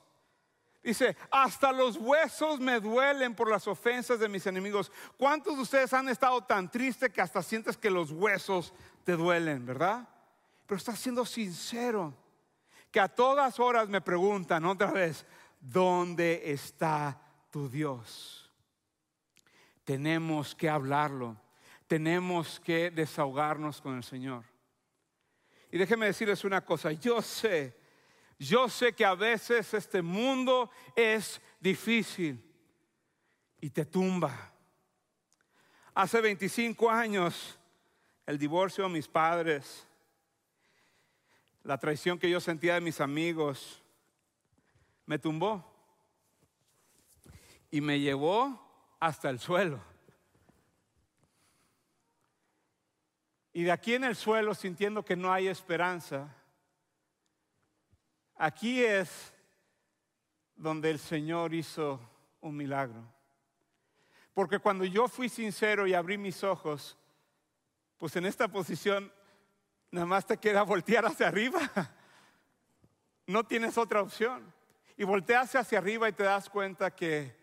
Dice, 0.83 1.17
hasta 1.33 1.73
los 1.73 1.97
huesos 1.97 2.61
me 2.61 2.79
duelen 2.79 3.35
por 3.35 3.51
las 3.51 3.67
ofensas 3.67 4.21
de 4.21 4.29
mis 4.29 4.47
enemigos. 4.47 4.93
¿Cuántos 5.17 5.57
de 5.57 5.62
ustedes 5.62 5.93
han 5.93 6.09
estado 6.09 6.45
tan 6.45 6.71
tristes 6.71 7.12
que 7.12 7.21
hasta 7.21 7.43
sientes 7.43 7.77
que 7.77 7.91
los 7.91 8.12
huesos 8.12 8.73
te 9.03 9.17
duelen, 9.17 9.67
verdad? 9.67 10.09
Pero 10.65 10.79
estás 10.79 11.01
siendo 11.01 11.27
sincero. 11.27 12.15
Que 12.93 13.01
a 13.01 13.09
todas 13.09 13.59
horas 13.59 13.89
me 13.89 14.01
preguntan 14.01 14.65
otra 14.65 14.93
vez, 14.93 15.27
¿dónde 15.61 16.53
está 16.53 17.21
tu 17.51 17.69
Dios? 17.69 18.45
Tenemos 19.87 20.55
que 20.55 20.68
hablarlo. 20.68 21.40
Tenemos 21.87 22.61
que 22.61 22.90
desahogarnos 22.90 23.81
con 23.81 23.96
el 23.96 24.05
Señor. 24.05 24.44
Y 25.72 25.79
déjenme 25.79 26.05
decirles 26.05 26.44
una 26.44 26.62
cosa, 26.62 26.92
yo 26.92 27.22
sé 27.22 27.75
yo 28.38 28.68
sé 28.68 28.92
que 28.92 29.05
a 29.05 29.14
veces 29.14 29.72
este 29.72 30.03
mundo 30.03 30.70
es 30.94 31.40
difícil 31.59 32.42
y 33.61 33.70
te 33.70 33.87
tumba. 33.87 34.53
Hace 35.94 36.20
25 36.20 36.90
años, 36.90 37.59
el 38.27 38.38
divorcio 38.38 38.85
de 38.85 38.90
mis 38.90 39.09
padres, 39.09 39.87
la 41.62 41.79
traición 41.79 42.18
que 42.18 42.29
yo 42.29 42.38
sentía 42.40 42.75
de 42.75 42.83
mis 42.83 43.01
amigos, 43.01 43.83
me 45.07 45.18
tumbó 45.18 45.64
y 47.70 47.81
me 47.81 47.99
llevó 47.99 48.65
hasta 49.00 49.30
el 49.30 49.38
suelo. 49.38 49.80
Y 53.52 53.62
de 53.62 53.72
aquí 53.72 53.94
en 53.94 54.04
el 54.04 54.16
suelo, 54.16 54.54
sintiendo 54.54 55.04
que 55.04 55.16
no 55.16 55.32
hay 55.32 55.48
esperanza, 55.48 56.37
Aquí 58.38 58.85
es 58.85 59.32
donde 60.54 60.90
el 60.90 60.98
Señor 60.98 61.54
hizo 61.54 62.00
un 62.40 62.54
milagro. 62.54 63.02
Porque 64.35 64.59
cuando 64.59 64.85
yo 64.85 65.09
fui 65.09 65.30
sincero 65.30 65.87
y 65.87 65.94
abrí 65.94 66.18
mis 66.18 66.44
ojos, 66.44 66.98
pues 67.96 68.14
en 68.16 68.26
esta 68.26 68.48
posición 68.48 69.11
nada 69.90 70.06
más 70.06 70.26
te 70.26 70.37
queda 70.37 70.62
voltear 70.62 71.06
hacia 71.06 71.28
arriba. 71.28 71.61
No 73.28 73.42
tienes 73.42 73.76
otra 73.76 74.02
opción. 74.02 74.54
Y 74.96 75.02
volteas 75.02 75.56
hacia 75.56 75.78
arriba 75.78 76.09
y 76.09 76.12
te 76.12 76.22
das 76.22 76.48
cuenta 76.48 76.94
que 76.94 77.35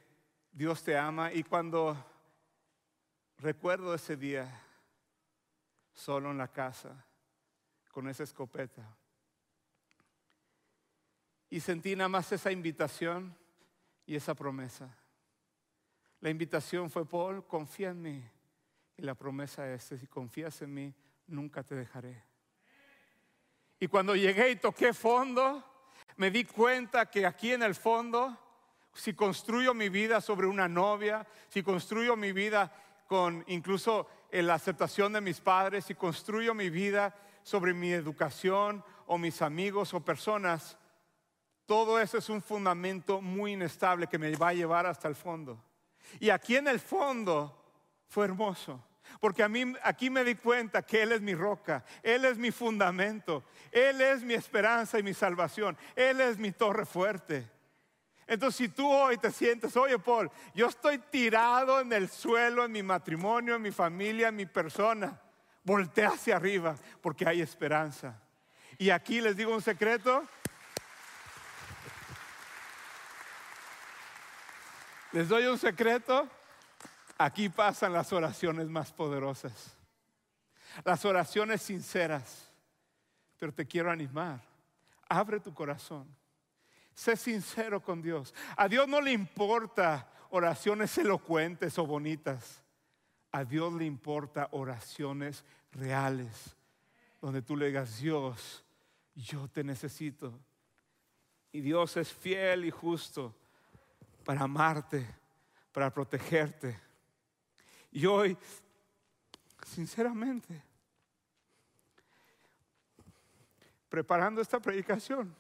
Dios 0.54 0.84
te 0.84 0.96
ama. 0.96 1.34
Y 1.34 1.44
cuando 1.44 1.98
recuerdo 3.40 3.94
ese 3.94 4.16
día, 4.16 4.48
solo 5.94 6.32
en 6.32 6.38
la 6.38 6.48
casa, 6.48 7.06
con 7.92 8.08
esa 8.08 8.24
escopeta, 8.24 8.96
y 11.50 11.60
sentí 11.60 11.96
nada 11.96 12.10
más 12.10 12.32
esa 12.32 12.52
invitación 12.52 13.36
y 14.06 14.16
esa 14.16 14.34
promesa. 14.34 14.90
La 16.20 16.30
invitación 16.30 16.90
fue, 16.90 17.06
Paul, 17.06 17.46
confía 17.46 17.90
en 17.90 18.02
mí. 18.02 18.24
Y 18.98 19.02
la 19.02 19.14
promesa 19.14 19.72
es, 19.72 19.84
si 19.84 20.08
confías 20.08 20.62
en 20.62 20.74
mí, 20.74 20.94
nunca 21.28 21.62
te 21.62 21.76
dejaré. 21.76 22.24
Y 23.80 23.88
cuando 23.88 24.16
llegué 24.16 24.52
y 24.52 24.56
toqué 24.56 24.94
fondo, 24.94 25.64
me 26.16 26.32
di 26.32 26.46
cuenta 26.46 27.10
que 27.10 27.26
aquí 27.26 27.52
en 27.52 27.64
el 27.64 27.76
fondo, 27.76 28.38
si 28.94 29.14
construyo 29.14 29.74
mi 29.74 29.90
vida 29.90 30.22
sobre 30.22 30.48
una 30.48 30.68
novia, 30.68 31.26
si 31.50 31.64
construyo 31.64 32.16
mi 32.16 32.32
vida 32.32 32.72
con 33.08 33.44
incluso 33.48 34.08
la 34.32 34.56
aceptación 34.56 35.14
de 35.14 35.22
mis 35.22 35.40
padres, 35.40 35.86
si 35.86 35.96
construyo 35.96 36.54
mi 36.54 36.70
vida 36.70 37.16
sobre 37.44 37.74
mi 37.74 37.92
educación 37.92 38.84
o 39.06 39.18
mis 39.18 39.42
amigos 39.42 39.94
o 39.94 40.00
personas, 40.00 40.78
todo 41.66 42.00
eso 42.00 42.18
es 42.18 42.30
un 42.30 42.42
fundamento 42.42 43.22
muy 43.22 43.54
inestable 43.54 44.08
que 44.08 44.18
me 44.18 44.36
va 44.36 44.50
a 44.50 44.54
llevar 44.54 44.86
hasta 44.86 45.08
el 45.08 45.16
fondo. 45.16 45.64
Y 46.20 46.30
aquí 46.30 46.56
en 46.56 46.68
el 46.68 46.80
fondo 46.80 47.64
fue 48.08 48.26
hermoso. 48.26 48.84
Porque 49.20 49.44
a 49.44 49.50
mí 49.50 49.74
aquí 49.84 50.10
me 50.10 50.24
di 50.24 50.36
cuenta 50.36 50.82
que 50.82 51.04
Él 51.04 51.12
es 51.12 51.22
mi 51.22 51.36
roca, 51.36 51.84
Él 52.02 52.26
es 52.26 52.38
mi 52.38 52.52
fundamento, 52.52 53.44
Él 53.72 54.02
es 54.02 54.24
mi 54.24 54.34
esperanza 54.34 54.98
y 54.98 55.04
mi 55.04 55.14
salvación, 55.14 55.78
Él 55.96 56.22
es 56.22 56.38
mi 56.38 56.52
torre 56.52 56.86
fuerte. 56.86 57.50
Entonces, 58.28 58.56
si 58.58 58.70
tú 58.70 58.90
hoy 58.90 59.18
te 59.18 59.32
sientes, 59.32 59.76
oye 59.76 60.00
Paul, 60.00 60.32
yo 60.56 60.68
estoy 60.68 60.98
tirado 60.98 61.82
en 61.82 61.92
el 61.92 62.10
suelo, 62.10 62.64
en 62.64 62.72
mi 62.72 62.82
matrimonio, 62.82 63.56
en 63.56 63.62
mi 63.62 63.72
familia, 63.72 64.30
en 64.30 64.36
mi 64.36 64.46
persona, 64.46 65.20
voltea 65.64 66.10
hacia 66.10 66.38
arriba 66.38 66.76
porque 67.02 67.28
hay 67.28 67.42
esperanza. 67.42 68.20
Y 68.78 68.90
aquí 68.90 69.22
les 69.22 69.36
digo 69.36 69.54
un 69.54 69.62
secreto. 69.62 70.24
Les 75.12 75.28
doy 75.28 75.46
un 75.46 75.58
secreto. 75.58 76.28
Aquí 77.18 77.50
pasan 77.50 77.94
las 77.94 78.12
oraciones 78.12 78.68
más 78.68 78.92
poderosas. 78.92 79.78
Las 80.84 81.06
oraciones 81.06 81.62
sinceras. 81.62 82.50
Pero 83.38 83.54
te 83.54 83.66
quiero 83.66 83.92
animar. 83.92 84.42
Abre 85.08 85.40
tu 85.40 85.54
corazón. 85.54 86.08
Sé 86.94 87.16
sincero 87.16 87.82
con 87.82 88.02
Dios. 88.02 88.34
A 88.56 88.68
Dios 88.68 88.88
no 88.88 89.02
le 89.02 89.12
importa 89.12 90.10
oraciones 90.30 90.98
elocuentes 90.98 91.78
o 91.78 91.86
bonitas. 91.86 92.64
A 93.32 93.44
Dios 93.44 93.74
le 93.74 93.86
importa 93.86 94.48
oraciones 94.52 95.44
reales, 95.72 96.56
donde 97.20 97.42
tú 97.42 97.58
le 97.58 97.68
digas, 97.68 98.00
Dios, 98.00 98.64
yo 99.16 99.48
te 99.48 99.64
necesito. 99.64 100.34
Y 101.52 101.62
Dios 101.62 101.98
es 101.98 102.12
fiel 102.12 102.66
y 102.66 102.72
justo 102.72 103.36
para 104.24 104.42
amarte, 104.42 105.06
para 105.72 105.92
protegerte. 105.92 106.80
Y 107.92 108.06
hoy, 108.06 108.38
sinceramente, 109.66 110.62
preparando 113.90 114.42
esta 114.42 114.60
predicación, 114.60 115.36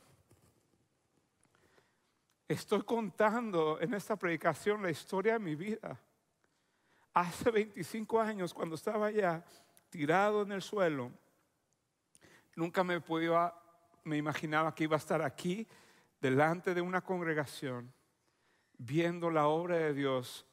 estoy 2.53 2.83
contando 2.83 3.79
en 3.81 3.93
esta 3.93 4.15
predicación 4.15 4.81
la 4.81 4.91
historia 4.91 5.33
de 5.33 5.39
mi 5.39 5.55
vida 5.55 5.99
hace 7.13 7.51
25 7.51 8.19
años, 8.19 8.53
cuando 8.53 8.75
estaba 8.75 9.07
allá 9.07 9.43
tirado 9.89 10.41
en 10.41 10.51
el 10.51 10.61
suelo, 10.61 11.11
nunca 12.55 12.83
me 12.83 12.99
podía, 13.01 13.53
me 14.03 14.17
imaginaba 14.17 14.73
que 14.73 14.85
iba 14.85 14.95
a 14.95 14.99
estar 14.99 15.21
aquí 15.21 15.67
delante 16.19 16.73
de 16.73 16.81
una 16.81 17.01
congregación, 17.01 17.93
viendo 18.77 19.29
la 19.29 19.47
obra 19.47 19.77
de 19.77 19.93
Dios 19.93 20.45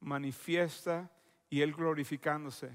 manifiesta 0.00 1.10
y 1.48 1.62
Él 1.62 1.72
glorificándose. 1.72 2.70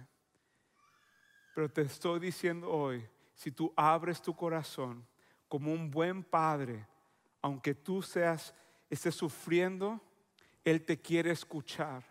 Pero 1.53 1.69
te 1.69 1.82
estoy 1.82 2.19
diciendo 2.19 2.69
hoy, 2.69 3.08
si 3.34 3.51
tú 3.51 3.71
abres 3.75 4.21
tu 4.21 4.36
corazón 4.36 5.05
como 5.47 5.71
un 5.71 5.91
buen 5.91 6.23
padre, 6.23 6.88
aunque 7.41 7.73
tú 7.75 8.02
seas, 8.02 8.54
estés 8.89 9.15
sufriendo, 9.15 10.02
Él 10.63 10.84
te 10.84 10.99
quiere 10.99 11.32
escuchar. 11.32 12.04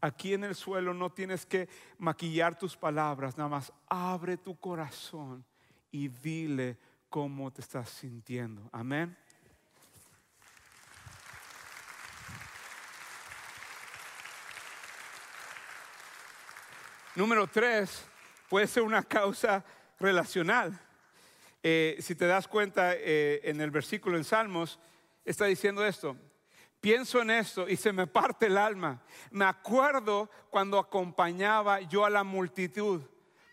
Aquí 0.00 0.32
en 0.32 0.44
el 0.44 0.54
suelo 0.54 0.94
no 0.94 1.10
tienes 1.10 1.44
que 1.44 1.68
maquillar 1.98 2.58
tus 2.58 2.76
palabras, 2.76 3.36
nada 3.36 3.50
más 3.50 3.72
abre 3.88 4.36
tu 4.36 4.58
corazón 4.58 5.44
y 5.90 6.08
dile 6.08 6.78
cómo 7.08 7.50
te 7.50 7.60
estás 7.60 7.90
sintiendo. 7.90 8.68
Amén. 8.72 9.16
Número 17.14 17.46
tres, 17.46 18.06
puede 18.48 18.66
ser 18.66 18.84
una 18.84 19.02
causa 19.02 19.64
relacional. 19.98 20.78
Eh, 21.62 21.98
si 22.00 22.14
te 22.14 22.26
das 22.26 22.48
cuenta 22.48 22.94
eh, 22.94 23.40
en 23.44 23.60
el 23.60 23.70
versículo 23.70 24.16
en 24.16 24.24
Salmos, 24.24 24.78
está 25.24 25.44
diciendo 25.46 25.84
esto. 25.84 26.16
Pienso 26.80 27.20
en 27.20 27.30
esto 27.30 27.68
y 27.68 27.76
se 27.76 27.92
me 27.92 28.06
parte 28.06 28.46
el 28.46 28.56
alma. 28.56 29.02
Me 29.30 29.44
acuerdo 29.44 30.30
cuando 30.48 30.78
acompañaba 30.78 31.80
yo 31.80 32.06
a 32.06 32.10
la 32.10 32.24
multitud, 32.24 33.02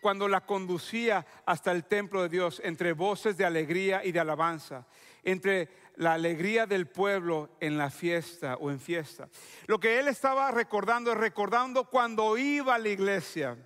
cuando 0.00 0.28
la 0.28 0.46
conducía 0.46 1.26
hasta 1.44 1.70
el 1.72 1.84
templo 1.84 2.22
de 2.22 2.30
Dios, 2.30 2.62
entre 2.64 2.92
voces 2.92 3.36
de 3.36 3.44
alegría 3.44 4.02
y 4.02 4.12
de 4.12 4.20
alabanza, 4.20 4.86
entre 5.22 5.68
la 5.96 6.14
alegría 6.14 6.64
del 6.64 6.86
pueblo 6.86 7.50
en 7.60 7.76
la 7.76 7.90
fiesta 7.90 8.56
o 8.56 8.70
en 8.70 8.80
fiesta. 8.80 9.28
Lo 9.66 9.78
que 9.78 9.98
él 9.98 10.08
estaba 10.08 10.50
recordando 10.50 11.12
es 11.12 11.18
recordando 11.18 11.84
cuando 11.90 12.38
iba 12.38 12.76
a 12.76 12.78
la 12.78 12.88
iglesia, 12.88 13.58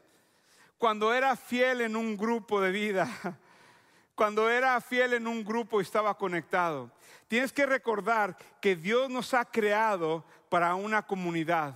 cuando 0.76 1.14
era 1.14 1.36
fiel 1.36 1.82
en 1.82 1.94
un 1.94 2.16
grupo 2.16 2.60
de 2.60 2.72
vida, 2.72 3.38
cuando 4.14 4.48
era 4.50 4.80
fiel 4.80 5.14
en 5.14 5.26
un 5.26 5.44
grupo 5.44 5.80
y 5.80 5.82
estaba 5.82 6.16
conectado. 6.16 6.90
Tienes 7.28 7.52
que 7.52 7.66
recordar 7.66 8.36
que 8.60 8.76
Dios 8.76 9.08
nos 9.08 9.32
ha 9.34 9.44
creado 9.44 10.24
para 10.48 10.74
una 10.74 11.06
comunidad. 11.06 11.74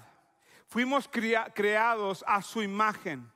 Fuimos 0.67 1.09
creados 1.09 2.25
a 2.27 2.43
su 2.43 2.63
imagen, 2.63 3.31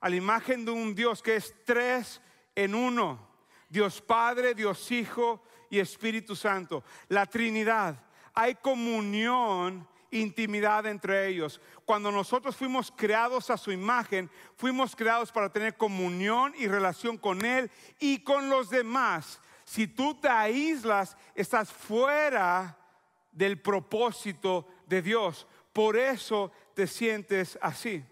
a 0.00 0.08
la 0.08 0.16
imagen 0.16 0.64
de 0.64 0.70
un 0.72 0.94
Dios 0.94 1.22
que 1.22 1.36
es 1.36 1.54
tres 1.64 2.20
en 2.54 2.74
uno. 2.74 3.26
Dios 3.68 4.00
Padre, 4.00 4.54
Dios 4.54 4.90
Hijo 4.90 5.42
y 5.70 5.78
Espíritu 5.78 6.36
Santo. 6.36 6.84
La 7.08 7.26
Trinidad. 7.26 7.96
Hay 8.34 8.56
comunión, 8.56 9.88
intimidad 10.18 10.86
entre 10.86 11.28
ellos. 11.28 11.60
Cuando 11.84 12.10
nosotros 12.10 12.56
fuimos 12.56 12.92
creados 12.94 13.50
a 13.50 13.56
su 13.56 13.72
imagen, 13.72 14.30
fuimos 14.56 14.96
creados 14.96 15.30
para 15.30 15.50
tener 15.50 15.76
comunión 15.76 16.54
y 16.56 16.68
relación 16.68 17.18
con 17.18 17.44
Él 17.44 17.70
y 17.98 18.18
con 18.24 18.48
los 18.48 18.70
demás. 18.70 19.40
Si 19.64 19.86
tú 19.86 20.14
te 20.14 20.28
aíslas, 20.28 21.16
estás 21.34 21.72
fuera 21.72 22.78
del 23.32 23.60
propósito 23.60 24.66
de 24.86 25.02
Dios. 25.02 25.46
Por 25.72 25.96
eso 25.96 26.52
te 26.74 26.86
sientes 26.86 27.58
así. 27.60 28.04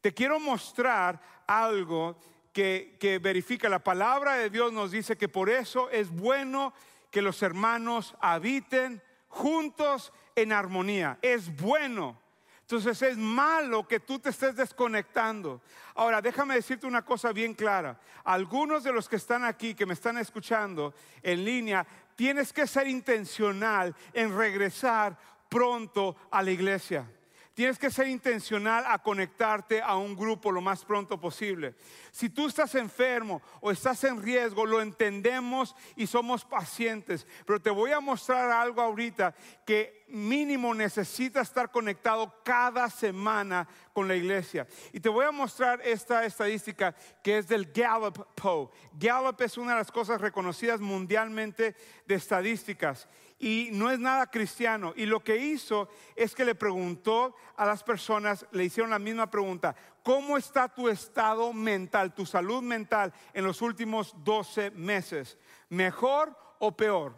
Te 0.00 0.12
quiero 0.12 0.40
mostrar 0.40 1.20
algo 1.46 2.16
que, 2.52 3.20
verifica 3.22 3.68
la 3.68 3.78
palabra 3.78 4.34
de 4.34 4.50
Dios. 4.50 4.72
Nos 4.72 4.90
dice 4.90 5.16
que 5.16 5.28
por 5.28 5.48
eso 5.48 5.90
es 5.90 6.10
bueno 6.10 6.72
que 7.10 7.22
los 7.22 7.42
hermanos 7.42 8.14
habiten 8.20 9.02
juntos 9.28 10.12
en 10.40 10.52
armonía. 10.52 11.18
Es 11.22 11.54
bueno. 11.56 12.18
Entonces 12.62 13.02
es 13.02 13.16
malo 13.16 13.86
que 13.86 13.98
tú 13.98 14.20
te 14.20 14.30
estés 14.30 14.54
desconectando. 14.54 15.60
Ahora, 15.94 16.22
déjame 16.22 16.54
decirte 16.54 16.86
una 16.86 17.04
cosa 17.04 17.32
bien 17.32 17.52
clara. 17.52 17.98
Algunos 18.22 18.84
de 18.84 18.92
los 18.92 19.08
que 19.08 19.16
están 19.16 19.44
aquí, 19.44 19.74
que 19.74 19.86
me 19.86 19.94
están 19.94 20.18
escuchando 20.18 20.94
en 21.22 21.44
línea, 21.44 21.84
tienes 22.14 22.52
que 22.52 22.68
ser 22.68 22.86
intencional 22.86 23.94
en 24.12 24.36
regresar 24.36 25.18
pronto 25.48 26.16
a 26.30 26.42
la 26.42 26.52
iglesia. 26.52 27.10
Tienes 27.54 27.78
que 27.78 27.90
ser 27.90 28.06
intencional 28.06 28.84
a 28.86 29.02
conectarte 29.02 29.82
a 29.82 29.96
un 29.96 30.16
grupo 30.16 30.52
lo 30.52 30.60
más 30.60 30.84
pronto 30.84 31.20
posible. 31.20 31.74
Si 32.12 32.30
tú 32.30 32.46
estás 32.46 32.74
enfermo 32.74 33.42
o 33.60 33.70
estás 33.70 34.04
en 34.04 34.22
riesgo, 34.22 34.64
lo 34.64 34.80
entendemos 34.80 35.74
y 35.96 36.06
somos 36.06 36.44
pacientes. 36.44 37.26
Pero 37.44 37.60
te 37.60 37.70
voy 37.70 37.90
a 37.90 38.00
mostrar 38.00 38.50
algo 38.50 38.80
ahorita 38.80 39.34
que 39.66 40.04
mínimo 40.08 40.74
necesita 40.74 41.40
estar 41.40 41.70
conectado 41.70 42.34
cada 42.44 42.88
semana 42.88 43.68
con 43.92 44.08
la 44.08 44.14
iglesia. 44.14 44.66
Y 44.92 45.00
te 45.00 45.08
voy 45.08 45.24
a 45.26 45.32
mostrar 45.32 45.80
esta 45.84 46.24
estadística 46.24 46.94
que 47.22 47.38
es 47.38 47.48
del 47.48 47.72
Gallup 47.72 48.26
Poll. 48.34 48.70
Gallup 48.92 49.40
es 49.40 49.58
una 49.58 49.72
de 49.72 49.78
las 49.78 49.92
cosas 49.92 50.20
reconocidas 50.20 50.80
mundialmente 50.80 51.74
de 52.06 52.14
estadísticas 52.14 53.08
y 53.40 53.70
no 53.72 53.90
es 53.90 53.98
nada 53.98 54.30
cristiano. 54.30 54.92
Y 54.94 55.06
lo 55.06 55.24
que 55.24 55.36
hizo 55.36 55.88
es 56.14 56.34
que 56.34 56.44
le 56.44 56.54
preguntó 56.54 57.34
a 57.56 57.64
las 57.64 57.82
personas, 57.82 58.46
le 58.52 58.64
hicieron 58.64 58.90
la 58.90 58.98
misma 58.98 59.30
pregunta, 59.30 59.74
¿cómo 60.04 60.36
está 60.36 60.68
tu 60.68 60.88
estado 60.88 61.52
mental, 61.54 62.14
tu 62.14 62.26
salud 62.26 62.62
mental 62.62 63.12
en 63.32 63.44
los 63.44 63.62
últimos 63.62 64.14
12 64.22 64.72
meses? 64.72 65.38
¿Mejor 65.70 66.36
o 66.58 66.76
peor? 66.76 67.14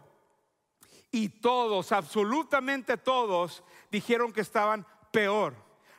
Y 1.11 1.27
todos, 1.27 1.91
absolutamente 1.91 2.97
todos, 2.97 3.61
dijeron 3.91 4.31
que 4.31 4.41
estaban 4.41 4.87
peor, 5.11 5.53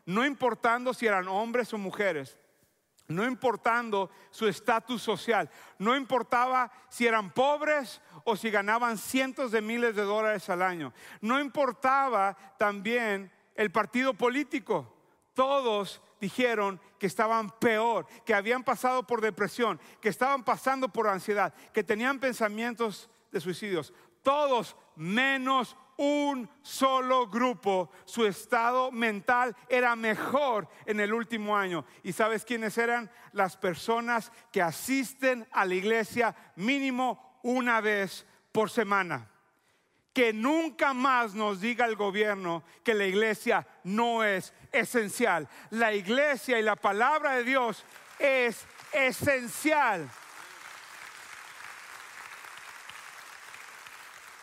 no 0.06 0.24
importando 0.24 0.94
si 0.94 1.06
eran 1.06 1.28
hombres 1.28 1.72
o 1.72 1.78
mujeres 1.78 2.38
no 3.08 3.24
importando 3.24 4.10
su 4.30 4.46
estatus 4.48 5.02
social, 5.02 5.50
no 5.78 5.96
importaba 5.96 6.70
si 6.88 7.06
eran 7.06 7.30
pobres 7.30 8.00
o 8.24 8.36
si 8.36 8.50
ganaban 8.50 8.98
cientos 8.98 9.50
de 9.50 9.60
miles 9.60 9.94
de 9.94 10.02
dólares 10.02 10.48
al 10.48 10.62
año, 10.62 10.92
no 11.20 11.40
importaba 11.40 12.36
también 12.58 13.30
el 13.54 13.70
partido 13.70 14.14
político, 14.14 14.94
todos 15.34 16.00
dijeron 16.20 16.80
que 16.98 17.06
estaban 17.06 17.50
peor, 17.58 18.06
que 18.24 18.34
habían 18.34 18.64
pasado 18.64 19.06
por 19.06 19.20
depresión, 19.20 19.80
que 20.00 20.08
estaban 20.08 20.44
pasando 20.44 20.88
por 20.88 21.08
ansiedad, 21.08 21.52
que 21.72 21.84
tenían 21.84 22.18
pensamientos 22.18 23.10
de 23.30 23.40
suicidios, 23.40 23.92
todos 24.22 24.76
menos 24.96 25.76
un 25.96 26.48
solo 26.62 27.28
grupo, 27.28 27.90
su 28.04 28.26
estado 28.26 28.90
mental 28.90 29.56
era 29.68 29.94
mejor 29.96 30.68
en 30.86 31.00
el 31.00 31.12
último 31.12 31.56
año. 31.56 31.84
¿Y 32.02 32.12
sabes 32.12 32.44
quiénes 32.44 32.76
eran? 32.78 33.10
Las 33.32 33.56
personas 33.56 34.32
que 34.52 34.62
asisten 34.62 35.46
a 35.52 35.64
la 35.64 35.74
iglesia 35.74 36.34
mínimo 36.56 37.38
una 37.42 37.80
vez 37.80 38.26
por 38.52 38.70
semana. 38.70 39.30
Que 40.12 40.32
nunca 40.32 40.94
más 40.94 41.34
nos 41.34 41.60
diga 41.60 41.86
el 41.86 41.96
gobierno 41.96 42.62
que 42.84 42.94
la 42.94 43.04
iglesia 43.04 43.66
no 43.82 44.22
es 44.22 44.52
esencial. 44.70 45.48
La 45.70 45.92
iglesia 45.92 46.58
y 46.58 46.62
la 46.62 46.76
palabra 46.76 47.36
de 47.36 47.44
Dios 47.44 47.84
es 48.18 48.64
esencial. 48.92 50.08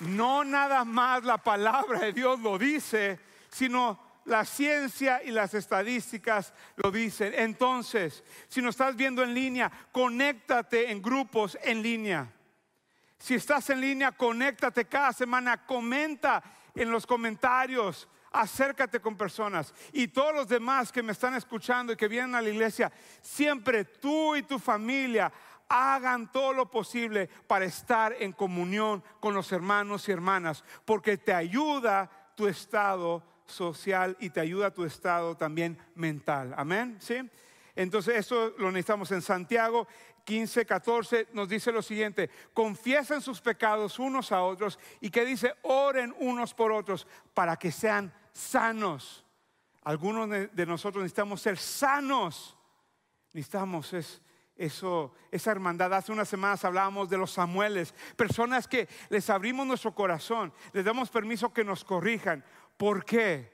No 0.02 0.44
nada 0.44 0.84
más 0.84 1.24
la 1.24 1.38
palabra 1.38 2.00
de 2.00 2.14
Dios 2.14 2.40
lo 2.40 2.58
dice, 2.58 3.20
sino 3.52 4.00
la 4.26 4.46
ciencia 4.46 5.22
y 5.24 5.30
las 5.30 5.54
estadísticas 5.54 6.54
lo 6.78 6.90
dicen. 6.90 7.34
Entonces, 7.36 8.24
si 8.48 8.62
nos 8.62 8.74
estás 8.74 8.96
viendo 8.96 9.22
en 9.22 9.34
línea, 9.34 9.72
conéctate 9.92 10.90
en 10.90 11.02
grupos 11.04 11.56
en 11.62 11.84
línea. 11.84 12.32
Si 13.20 13.36
estás 13.36 13.70
en 13.70 13.80
línea, 13.80 14.12
conéctate 14.12 14.86
cada 14.86 15.14
semana, 15.14 15.66
comenta 15.68 16.42
en 16.74 16.90
los 16.90 17.06
comentarios, 17.06 18.08
acércate 18.32 19.00
con 19.00 19.16
personas. 19.16 19.72
Y 19.92 20.08
todos 20.08 20.34
los 20.34 20.48
demás 20.48 20.92
que 20.92 21.04
me 21.04 21.12
están 21.12 21.36
escuchando 21.36 21.94
y 21.94 21.96
que 21.96 22.08
vienen 22.08 22.34
a 22.34 22.42
la 22.42 22.50
iglesia, 22.50 22.92
siempre 23.22 23.86
tú 23.86 24.36
y 24.36 24.42
tu 24.42 24.58
familia 24.58 25.32
hagan 25.71 26.31
todo 26.31 26.51
lo 26.51 26.69
posible 26.69 27.29
para 27.47 27.65
estar 27.65 28.13
en 28.19 28.34
comunión 28.34 29.03
con 29.19 29.34
los 29.34 29.51
hermanos 29.51 30.07
y 30.07 30.12
hermanas, 30.12 30.63
porque 30.84 31.17
te 31.17 31.34
ayuda 31.34 32.12
tu 32.36 32.47
estado 32.47 33.23
social 33.45 34.17
y 34.19 34.29
te 34.29 34.41
ayuda 34.41 34.73
tu 34.73 34.84
estado 34.84 35.36
también 35.38 35.77
mental. 35.95 36.53
Amén, 36.57 36.97
¿sí? 36.99 37.17
Entonces 37.73 38.17
eso 38.17 38.53
lo 38.57 38.69
necesitamos 38.69 39.12
en 39.12 39.21
Santiago 39.21 39.88
15, 40.25 40.65
14 40.65 41.27
nos 41.34 41.49
dice 41.49 41.71
lo 41.71 41.81
siguiente, 41.81 42.29
confiesen 42.53 43.21
sus 43.21 43.41
pecados 43.41 43.99
unos 43.99 44.31
a 44.31 44.43
otros 44.43 44.77
y 44.99 45.10
que 45.10 45.25
dice, 45.25 45.53
oren 45.63 46.13
unos 46.19 46.53
por 46.53 46.71
otros 46.71 47.07
para 47.34 47.57
que 47.57 47.71
sean 47.71 48.13
sanos. 48.31 49.25
Algunos 49.84 50.29
de, 50.29 50.65
nosotros 50.65 51.01
necesitamos 51.01 51.41
ser 51.41 51.57
sanos. 51.57 52.55
Necesitamos 53.34 53.93
es, 53.93 54.21
eso, 54.62 55.13
esa 55.32 55.52
hermandad. 55.52 55.93
Hace 55.93 56.12
unas 56.12 56.30
semanas 56.30 56.63
hablábamos 56.63 57.10
de 57.10 57.17
los 57.17 57.32
Samueles, 57.32 57.93
personas 58.15 58.67
que 58.67 58.88
les 59.10 59.30
abrimos 59.30 59.65
nuestro 59.65 59.93
corazón, 59.95 60.54
les 60.71 60.86
damos 60.86 61.10
permiso 61.10 61.52
que 61.52 61.63
nos 61.63 61.84
corrijan. 61.84 62.45
¿Por 62.78 63.04
qué? 63.04 63.52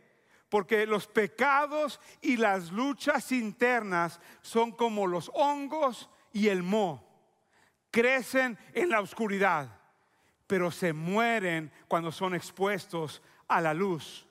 Porque 0.50 0.86
los 0.86 1.08
pecados 1.08 2.02
y 2.22 2.36
las 2.36 2.72
luchas 2.72 3.32
internas 3.32 4.20
son 4.42 4.72
como 4.72 5.08
los 5.08 5.32
hongos 5.34 6.10
y 6.34 6.50
el 6.50 6.62
mo. 6.62 7.06
Crecen 7.90 8.58
en 8.74 8.90
la 8.90 9.00
oscuridad, 9.00 9.80
pero 10.46 10.72
se 10.72 10.92
mueren 10.92 11.72
cuando 11.88 12.12
son 12.12 12.36
expuestos 12.36 13.22
a 13.48 13.62
la 13.62 13.74
luz. 13.74 14.28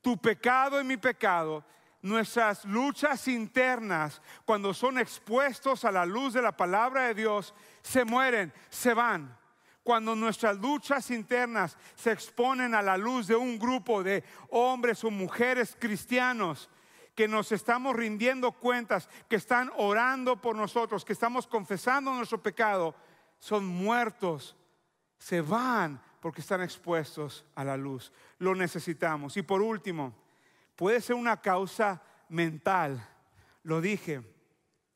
Tu 0.00 0.16
pecado 0.16 0.80
y 0.80 0.84
mi 0.84 0.96
pecado 0.96 1.64
nuestras 2.04 2.66
luchas 2.66 3.28
internas, 3.28 4.20
cuando 4.44 4.74
son 4.74 4.98
expuestos 4.98 5.86
a 5.86 5.90
la 5.90 6.04
luz 6.04 6.34
de 6.34 6.42
la 6.42 6.54
palabra 6.54 7.06
de 7.06 7.14
Dios, 7.14 7.54
se 7.82 8.04
mueren, 8.04 8.52
se 8.68 8.92
van. 8.92 9.34
Cuando 9.82 10.14
nuestras 10.14 10.58
luchas 10.58 11.10
internas 11.10 11.78
se 11.94 12.12
exponen 12.12 12.74
a 12.74 12.82
la 12.82 12.98
luz 12.98 13.26
de 13.26 13.36
un 13.36 13.58
grupo 13.58 14.02
de 14.02 14.22
hombres 14.50 15.02
o 15.02 15.10
mujeres 15.10 15.76
cristianos, 15.80 16.68
que 17.14 17.26
nos 17.26 17.52
estamos 17.52 17.96
rindiendo 17.96 18.52
cuentas, 18.52 19.08
que 19.30 19.36
están 19.36 19.70
orando 19.78 20.36
por 20.36 20.56
nosotros, 20.56 21.06
que 21.06 21.14
estamos 21.14 21.46
confesando 21.46 22.12
nuestro 22.12 22.42
pecado, 22.42 22.94
son 23.38 23.64
muertos, 23.64 24.56
se 25.16 25.40
van 25.40 26.02
porque 26.20 26.42
están 26.42 26.60
expuestos 26.60 27.46
a 27.54 27.64
la 27.64 27.78
luz. 27.78 28.12
Lo 28.38 28.54
necesitamos. 28.54 29.38
Y 29.38 29.42
por 29.42 29.62
último, 29.62 30.23
Puede 30.76 31.00
ser 31.00 31.16
una 31.16 31.40
causa 31.40 32.02
mental. 32.28 33.06
Lo 33.62 33.80
dije, 33.80 34.22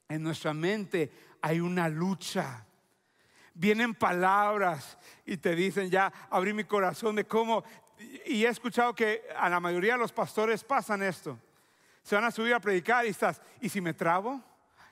en 0.08 0.22
nuestra 0.22 0.52
mente 0.52 1.10
hay 1.40 1.60
una 1.60 1.88
lucha. 1.88 2.64
Vienen 3.54 3.94
palabras 3.94 4.98
y 5.24 5.36
te 5.36 5.54
dicen, 5.54 5.90
ya 5.90 6.12
abrí 6.30 6.52
mi 6.52 6.64
corazón 6.64 7.16
de 7.16 7.24
cómo... 7.24 7.64
Y 8.26 8.44
he 8.44 8.48
escuchado 8.48 8.94
que 8.94 9.24
a 9.36 9.48
la 9.48 9.58
mayoría 9.58 9.94
de 9.94 9.98
los 9.98 10.12
pastores 10.12 10.62
pasan 10.62 11.02
esto. 11.02 11.38
Se 12.02 12.14
van 12.14 12.24
a 12.24 12.30
subir 12.30 12.54
a 12.54 12.60
predicar 12.60 13.04
y 13.04 13.08
estás, 13.08 13.40
¿y 13.60 13.68
si 13.68 13.80
me 13.80 13.92
trabo? 13.92 14.42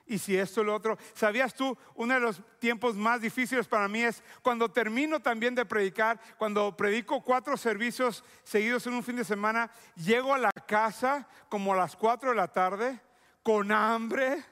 Y 0.07 0.19
si 0.19 0.37
esto 0.37 0.63
lo 0.63 0.75
otro. 0.75 0.97
¿Sabías 1.15 1.55
tú? 1.55 1.77
Uno 1.95 2.15
de 2.15 2.21
los 2.21 2.43
tiempos 2.59 2.95
más 2.95 3.21
difíciles 3.21 3.67
para 3.67 3.89
mí 3.89 4.03
es 4.03 4.23
cuando 4.43 4.71
termino 4.71 5.21
también 5.21 5.55
de 5.55 5.65
predicar, 5.65 6.21
cuando 6.39 6.77
predico 6.77 7.23
cuatro 7.23 7.57
servicios 7.57 8.25
seguidos 8.45 8.87
en 8.87 8.95
un 8.95 9.03
fin 9.03 9.17
de 9.17 9.25
semana, 9.25 9.71
llego 9.97 10.33
a 10.33 10.39
la 10.39 10.53
casa 10.67 11.29
como 11.49 11.73
a 11.73 11.77
las 11.77 11.97
cuatro 11.97 12.31
de 12.31 12.37
la 12.37 12.49
tarde 12.49 13.01
con 13.43 13.71
hambre, 13.73 14.45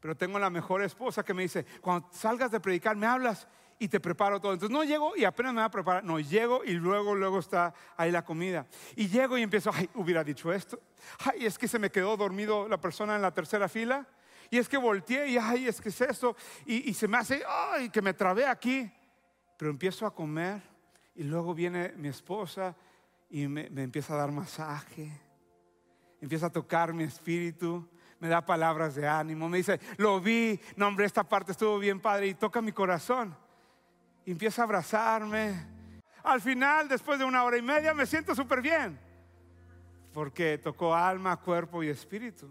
pero 0.00 0.16
tengo 0.16 0.38
la 0.38 0.50
mejor 0.50 0.82
esposa 0.82 1.24
que 1.24 1.34
me 1.34 1.42
dice, 1.42 1.66
cuando 1.80 2.08
salgas 2.12 2.50
de 2.50 2.60
predicar 2.60 2.96
me 2.96 3.06
hablas 3.06 3.46
y 3.78 3.88
te 3.88 4.00
preparo 4.00 4.40
todo. 4.40 4.54
Entonces 4.54 4.74
no 4.74 4.84
llego 4.84 5.14
y 5.16 5.24
apenas 5.24 5.52
me 5.52 5.60
va 5.60 5.66
a 5.66 5.70
preparar, 5.70 6.04
no, 6.04 6.18
llego 6.18 6.64
y 6.64 6.72
luego, 6.72 7.14
luego 7.14 7.38
está 7.38 7.74
ahí 7.96 8.10
la 8.10 8.24
comida. 8.24 8.66
Y 8.94 9.08
llego 9.08 9.36
y 9.36 9.42
empiezo, 9.42 9.70
ay, 9.74 9.90
hubiera 9.94 10.24
dicho 10.24 10.52
esto, 10.52 10.80
ay, 11.18 11.44
es 11.44 11.58
que 11.58 11.68
se 11.68 11.78
me 11.78 11.90
quedó 11.90 12.16
dormido 12.16 12.68
la 12.68 12.80
persona 12.80 13.16
en 13.16 13.22
la 13.22 13.34
tercera 13.34 13.68
fila 13.68 14.06
y 14.50 14.58
es 14.58 14.68
que 14.68 14.76
volteé 14.76 15.28
y, 15.28 15.38
ay, 15.38 15.66
es 15.66 15.80
que 15.80 15.88
es 15.88 16.00
eso. 16.00 16.36
Y, 16.64 16.92
se 16.94 17.08
me 17.08 17.18
hace, 17.18 17.42
ay, 17.46 17.90
que 17.90 18.02
me 18.02 18.14
trabé 18.14 18.46
aquí. 18.46 18.90
Pero 19.56 19.70
empiezo 19.70 20.06
a 20.06 20.14
comer 20.14 20.62
y 21.14 21.24
luego 21.24 21.54
viene 21.54 21.92
mi 21.96 22.08
esposa 22.08 22.76
y 23.30 23.48
me, 23.48 23.66
empieza 23.76 24.14
a 24.14 24.18
dar 24.18 24.30
masaje. 24.30 25.10
Empieza 26.20 26.46
a 26.46 26.50
tocar 26.50 26.92
mi 26.92 27.04
espíritu. 27.04 27.88
Me 28.18 28.28
da 28.28 28.44
palabras 28.44 28.94
de 28.94 29.06
ánimo. 29.06 29.48
Me 29.48 29.58
dice, 29.58 29.80
lo 29.96 30.20
vi. 30.20 30.60
No, 30.76 30.88
hombre, 30.88 31.06
esta 31.06 31.24
parte 31.24 31.52
estuvo 31.52 31.78
bien, 31.78 32.00
padre. 32.00 32.28
Y 32.28 32.34
toca 32.34 32.62
mi 32.62 32.72
corazón. 32.72 33.36
Y 34.24 34.32
empieza 34.32 34.62
a 34.62 34.64
abrazarme. 34.64 35.76
Al 36.22 36.40
final, 36.40 36.88
después 36.88 37.18
de 37.18 37.24
una 37.24 37.44
hora 37.44 37.56
y 37.56 37.62
media, 37.62 37.94
me 37.94 38.06
siento 38.06 38.34
súper 38.34 38.60
bien. 38.60 38.98
Porque 40.12 40.58
tocó 40.58 40.94
alma, 40.94 41.36
cuerpo 41.36 41.82
y 41.82 41.88
espíritu. 41.88 42.48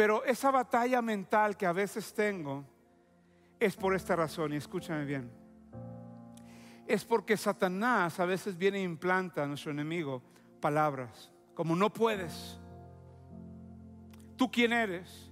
Pero 0.00 0.24
esa 0.24 0.50
batalla 0.50 1.02
mental 1.02 1.58
que 1.58 1.66
a 1.66 1.74
veces 1.74 2.14
tengo 2.14 2.64
es 3.58 3.76
por 3.76 3.94
esta 3.94 4.16
razón, 4.16 4.54
y 4.54 4.56
escúchame 4.56 5.04
bien. 5.04 5.30
Es 6.86 7.04
porque 7.04 7.36
Satanás 7.36 8.18
a 8.18 8.24
veces 8.24 8.56
viene 8.56 8.78
e 8.78 8.82
implanta 8.82 9.42
a 9.42 9.46
nuestro 9.46 9.72
enemigo 9.72 10.22
palabras, 10.58 11.30
como 11.52 11.76
no 11.76 11.92
puedes. 11.92 12.58
¿Tú 14.36 14.50
quién 14.50 14.72
eres? 14.72 15.30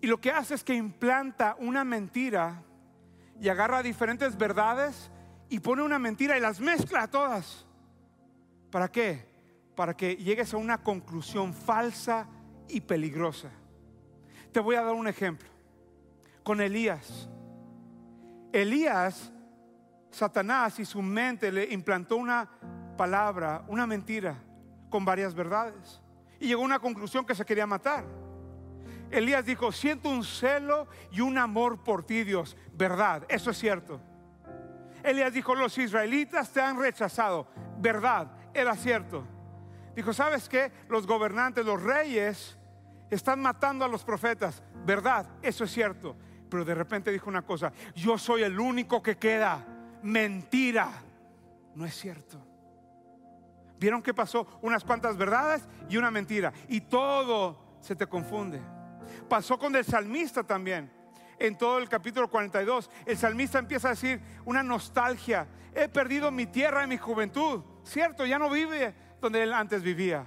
Y 0.00 0.06
lo 0.06 0.20
que 0.20 0.30
hace 0.30 0.54
es 0.54 0.62
que 0.62 0.74
implanta 0.74 1.56
una 1.58 1.82
mentira 1.82 2.62
y 3.40 3.48
agarra 3.48 3.82
diferentes 3.82 4.38
verdades 4.38 5.10
y 5.48 5.58
pone 5.58 5.82
una 5.82 5.98
mentira 5.98 6.38
y 6.38 6.40
las 6.40 6.60
mezcla 6.60 7.08
todas. 7.08 7.66
¿Para 8.70 8.86
qué? 8.86 9.26
Para 9.74 9.96
que 9.96 10.14
llegues 10.14 10.54
a 10.54 10.58
una 10.58 10.80
conclusión 10.80 11.52
falsa 11.52 12.28
y 12.68 12.82
peligrosa. 12.82 13.50
Te 14.52 14.60
voy 14.60 14.76
a 14.76 14.82
dar 14.82 14.94
un 14.94 15.08
ejemplo. 15.08 15.48
Con 16.42 16.60
Elías. 16.60 17.28
Elías, 18.52 19.32
Satanás 20.10 20.78
y 20.80 20.84
su 20.84 21.02
mente 21.02 21.52
le 21.52 21.72
implantó 21.72 22.16
una 22.16 22.48
palabra, 22.96 23.64
una 23.68 23.86
mentira, 23.86 24.36
con 24.88 25.04
varias 25.04 25.34
verdades. 25.34 26.00
Y 26.40 26.48
llegó 26.48 26.62
a 26.62 26.64
una 26.64 26.78
conclusión 26.78 27.24
que 27.24 27.34
se 27.34 27.44
quería 27.44 27.66
matar. 27.66 28.04
Elías 29.10 29.44
dijo, 29.44 29.72
siento 29.72 30.08
un 30.08 30.24
celo 30.24 30.88
y 31.10 31.20
un 31.20 31.36
amor 31.38 31.82
por 31.82 32.04
ti, 32.04 32.24
Dios. 32.24 32.56
Verdad, 32.72 33.24
eso 33.28 33.50
es 33.50 33.58
cierto. 33.58 34.00
Elías 35.02 35.32
dijo, 35.32 35.54
los 35.54 35.76
israelitas 35.78 36.50
te 36.50 36.60
han 36.60 36.78
rechazado. 36.78 37.48
Verdad, 37.78 38.30
era 38.54 38.74
cierto. 38.76 39.24
Dijo, 39.94 40.12
¿sabes 40.12 40.48
qué? 40.48 40.72
Los 40.88 41.06
gobernantes, 41.06 41.64
los 41.64 41.82
reyes, 41.82 42.56
están 43.10 43.40
matando 43.40 43.84
a 43.84 43.88
los 43.88 44.04
profetas. 44.04 44.62
Verdad, 44.84 45.28
eso 45.42 45.64
es 45.64 45.72
cierto. 45.72 46.16
Pero 46.48 46.64
de 46.64 46.74
repente 46.74 47.10
dijo 47.10 47.30
una 47.30 47.42
cosa, 47.42 47.72
yo 47.94 48.18
soy 48.18 48.42
el 48.42 48.58
único 48.58 49.02
que 49.02 49.16
queda. 49.16 49.64
Mentira. 50.02 50.90
No 51.74 51.84
es 51.84 51.94
cierto. 51.94 52.38
¿Vieron 53.78 54.02
que 54.02 54.12
pasó? 54.12 54.46
Unas 54.62 54.84
cuantas 54.84 55.16
verdades 55.16 55.62
y 55.88 55.96
una 55.96 56.10
mentira. 56.10 56.52
Y 56.68 56.82
todo 56.82 57.78
se 57.80 57.96
te 57.96 58.06
confunde. 58.06 58.60
Pasó 59.28 59.58
con 59.58 59.74
el 59.74 59.84
salmista 59.84 60.42
también. 60.42 60.90
En 61.38 61.56
todo 61.56 61.78
el 61.78 61.88
capítulo 61.88 62.28
42, 62.28 62.90
el 63.06 63.16
salmista 63.16 63.58
empieza 63.58 63.88
a 63.88 63.92
decir 63.92 64.20
una 64.44 64.62
nostalgia. 64.62 65.46
He 65.74 65.88
perdido 65.88 66.30
mi 66.30 66.46
tierra 66.46 66.82
en 66.82 66.90
mi 66.90 66.98
juventud. 66.98 67.62
Cierto, 67.82 68.26
ya 68.26 68.38
no 68.38 68.50
vive 68.50 68.94
donde 69.20 69.42
él 69.42 69.54
antes 69.54 69.82
vivía. 69.82 70.26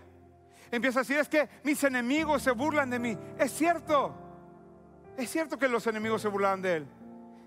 Empieza 0.73 1.01
a 1.01 1.03
decir, 1.03 1.19
es 1.19 1.29
que 1.29 1.47
mis 1.63 1.83
enemigos 1.83 2.41
se 2.41 2.49
burlan 2.49 2.89
de 2.89 2.97
mí. 2.97 3.15
Es 3.37 3.51
cierto. 3.51 4.11
Es 5.15 5.29
cierto 5.29 5.55
que 5.55 5.67
los 5.67 5.85
enemigos 5.85 6.23
se 6.23 6.29
burlan 6.29 6.63
de 6.63 6.77
él. 6.77 6.87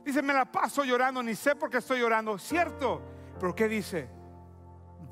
Dice, 0.05 0.23
me 0.23 0.33
la 0.33 0.45
paso 0.45 0.85
llorando, 0.85 1.21
ni 1.25 1.35
sé 1.35 1.57
por 1.57 1.69
qué 1.69 1.79
estoy 1.79 1.99
llorando. 1.99 2.39
Cierto. 2.39 3.03
Pero 3.41 3.53
¿qué 3.53 3.67
dice? 3.67 4.09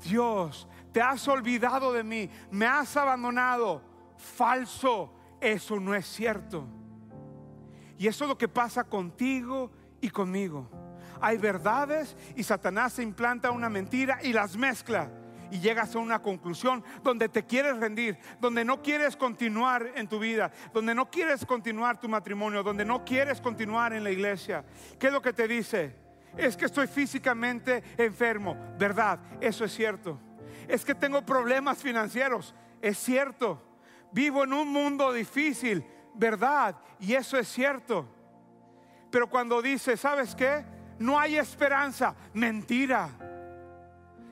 Dios, 0.01 0.65
te 0.93 1.01
has 1.01 1.27
olvidado 1.27 1.91
de 1.91 2.05
mí, 2.05 2.29
me 2.51 2.65
has 2.65 2.95
abandonado. 2.95 3.81
Falso, 4.15 5.13
eso 5.41 5.77
no 5.77 5.93
es 5.93 6.05
cierto. 6.05 6.65
Y 7.97 8.07
eso 8.07 8.23
es 8.23 8.29
lo 8.29 8.37
que 8.37 8.47
pasa 8.47 8.85
contigo 8.85 9.71
y 9.99 10.09
conmigo. 10.09 10.69
Hay 11.19 11.37
verdades 11.37 12.15
y 12.37 12.43
Satanás 12.43 12.93
se 12.93 13.03
implanta 13.03 13.51
una 13.51 13.67
mentira 13.67 14.19
y 14.23 14.31
las 14.31 14.55
mezcla. 14.55 15.11
Y 15.51 15.59
llegas 15.59 15.95
a 15.95 15.99
una 15.99 16.21
conclusión 16.21 16.83
donde 17.03 17.29
te 17.29 17.45
quieres 17.45 17.77
rendir, 17.77 18.17
donde 18.39 18.65
no 18.65 18.81
quieres 18.81 19.15
continuar 19.15 19.91
en 19.95 20.07
tu 20.07 20.19
vida, 20.19 20.51
donde 20.73 20.95
no 20.95 21.09
quieres 21.09 21.45
continuar 21.45 21.99
tu 21.99 22.09
matrimonio, 22.09 22.63
donde 22.63 22.85
no 22.85 23.03
quieres 23.05 23.41
continuar 23.41 23.93
en 23.93 24.03
la 24.03 24.11
iglesia. 24.11 24.63
¿Qué 24.99 25.07
es 25.07 25.13
lo 25.13 25.21
que 25.21 25.33
te 25.33 25.47
dice? 25.47 25.95
Es 26.37 26.57
que 26.57 26.65
estoy 26.65 26.87
físicamente 26.87 27.83
enfermo. 27.97 28.57
¿Verdad? 28.77 29.19
Eso 29.39 29.65
es 29.65 29.73
cierto. 29.73 30.19
Es 30.67 30.83
que 30.83 30.95
tengo 30.95 31.25
problemas 31.25 31.81
financieros. 31.81 32.53
Es 32.81 32.97
cierto. 32.97 33.61
Vivo 34.11 34.43
en 34.43 34.53
un 34.53 34.69
mundo 34.69 35.11
difícil 35.11 35.85
verdad 36.15 36.75
y 36.99 37.13
eso 37.13 37.37
es 37.37 37.47
cierto. 37.47 38.07
Pero 39.11 39.29
cuando 39.29 39.61
dice, 39.61 39.97
¿sabes 39.97 40.35
qué? 40.35 40.65
No 40.99 41.19
hay 41.19 41.37
esperanza, 41.37 42.15
mentira. 42.33 43.09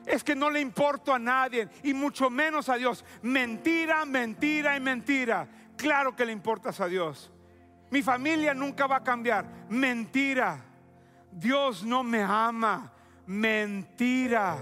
Es 0.06 0.22
que 0.22 0.34
no 0.34 0.50
le 0.50 0.60
importo 0.60 1.12
a 1.14 1.18
nadie 1.18 1.68
y 1.82 1.94
mucho 1.94 2.30
menos 2.30 2.68
a 2.68 2.76
Dios. 2.76 3.04
Mentira, 3.22 4.04
mentira 4.04 4.76
y 4.76 4.80
mentira. 4.80 5.48
Claro 5.76 6.14
que 6.14 6.26
le 6.26 6.32
importas 6.32 6.80
a 6.80 6.86
Dios. 6.86 7.30
Mi 7.90 8.02
familia 8.02 8.54
nunca 8.54 8.86
va 8.86 8.96
a 8.96 9.04
cambiar. 9.04 9.46
Mentira. 9.68 10.64
Dios 11.30 11.84
no 11.84 12.02
me 12.02 12.22
ama. 12.22 12.92
Mentira. 13.26 14.58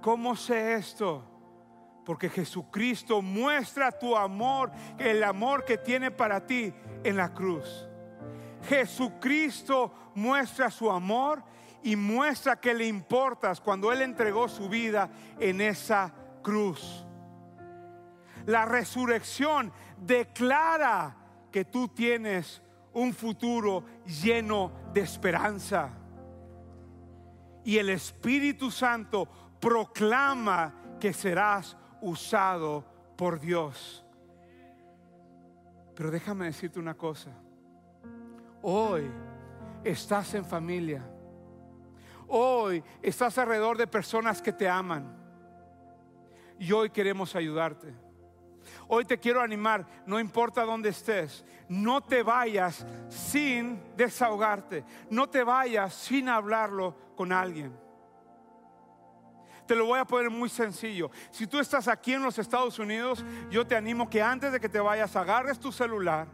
¿Cómo 0.00 0.36
sé 0.36 0.74
esto? 0.74 1.24
Porque 2.04 2.28
Jesucristo 2.28 3.22
muestra 3.22 3.90
tu 3.90 4.14
amor, 4.14 4.70
el 4.98 5.24
amor 5.24 5.64
que 5.64 5.78
tiene 5.78 6.10
para 6.10 6.44
ti 6.46 6.74
en 7.02 7.16
la 7.16 7.32
cruz. 7.32 7.88
Jesucristo 8.68 10.12
muestra 10.14 10.70
su 10.70 10.90
amor 10.90 11.42
y 11.84 11.96
muestra 11.96 12.58
que 12.58 12.72
le 12.72 12.86
importas 12.86 13.60
cuando 13.60 13.92
Él 13.92 14.00
entregó 14.00 14.48
su 14.48 14.70
vida 14.70 15.10
en 15.38 15.60
esa 15.60 16.12
cruz. 16.42 17.04
La 18.46 18.64
resurrección 18.64 19.70
declara 19.98 21.14
que 21.52 21.66
tú 21.66 21.88
tienes 21.88 22.62
un 22.94 23.12
futuro 23.12 23.84
lleno 24.06 24.72
de 24.94 25.02
esperanza. 25.02 25.90
Y 27.64 27.76
el 27.76 27.90
Espíritu 27.90 28.70
Santo 28.70 29.28
proclama 29.60 30.96
que 30.98 31.12
serás 31.12 31.76
usado 32.00 32.82
por 33.14 33.38
Dios. 33.38 34.06
Pero 35.94 36.10
déjame 36.10 36.46
decirte 36.46 36.80
una 36.80 36.94
cosa. 36.94 37.30
Hoy 38.62 39.10
estás 39.84 40.32
en 40.32 40.46
familia. 40.46 41.10
Hoy 42.28 42.82
estás 43.02 43.36
alrededor 43.38 43.76
de 43.76 43.86
personas 43.86 44.40
que 44.40 44.52
te 44.52 44.68
aman. 44.68 45.16
Y 46.58 46.72
hoy 46.72 46.90
queremos 46.90 47.34
ayudarte. 47.34 47.94
Hoy 48.88 49.04
te 49.04 49.18
quiero 49.18 49.40
animar, 49.40 49.86
no 50.06 50.20
importa 50.20 50.64
dónde 50.64 50.90
estés, 50.90 51.44
no 51.68 52.02
te 52.02 52.22
vayas 52.22 52.86
sin 53.08 53.80
desahogarte, 53.96 54.84
no 55.10 55.28
te 55.28 55.42
vayas 55.42 55.94
sin 55.94 56.28
hablarlo 56.28 56.96
con 57.16 57.32
alguien. 57.32 57.76
Te 59.66 59.74
lo 59.74 59.86
voy 59.86 59.98
a 59.98 60.04
poner 60.04 60.28
muy 60.28 60.50
sencillo. 60.50 61.10
Si 61.30 61.46
tú 61.46 61.58
estás 61.58 61.88
aquí 61.88 62.12
en 62.12 62.22
los 62.22 62.38
Estados 62.38 62.78
Unidos, 62.78 63.24
yo 63.50 63.66
te 63.66 63.74
animo 63.74 64.10
que 64.10 64.20
antes 64.20 64.52
de 64.52 64.60
que 64.60 64.68
te 64.68 64.80
vayas, 64.80 65.16
agarres 65.16 65.58
tu 65.58 65.72
celular 65.72 66.28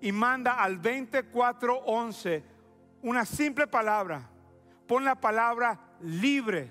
y 0.00 0.12
manda 0.12 0.62
al 0.62 0.76
2411 0.76 2.44
una 3.02 3.24
simple 3.24 3.66
palabra. 3.66 4.31
Pon 4.92 5.06
la 5.06 5.14
palabra 5.14 5.78
libre. 6.02 6.68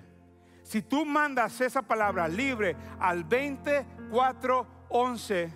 Si 0.62 0.84
tú 0.84 1.08
mandas 1.08 1.60
esa 1.60 1.82
palabra 1.82 2.28
libre 2.28 2.76
al 3.00 3.24
2411, 3.24 5.52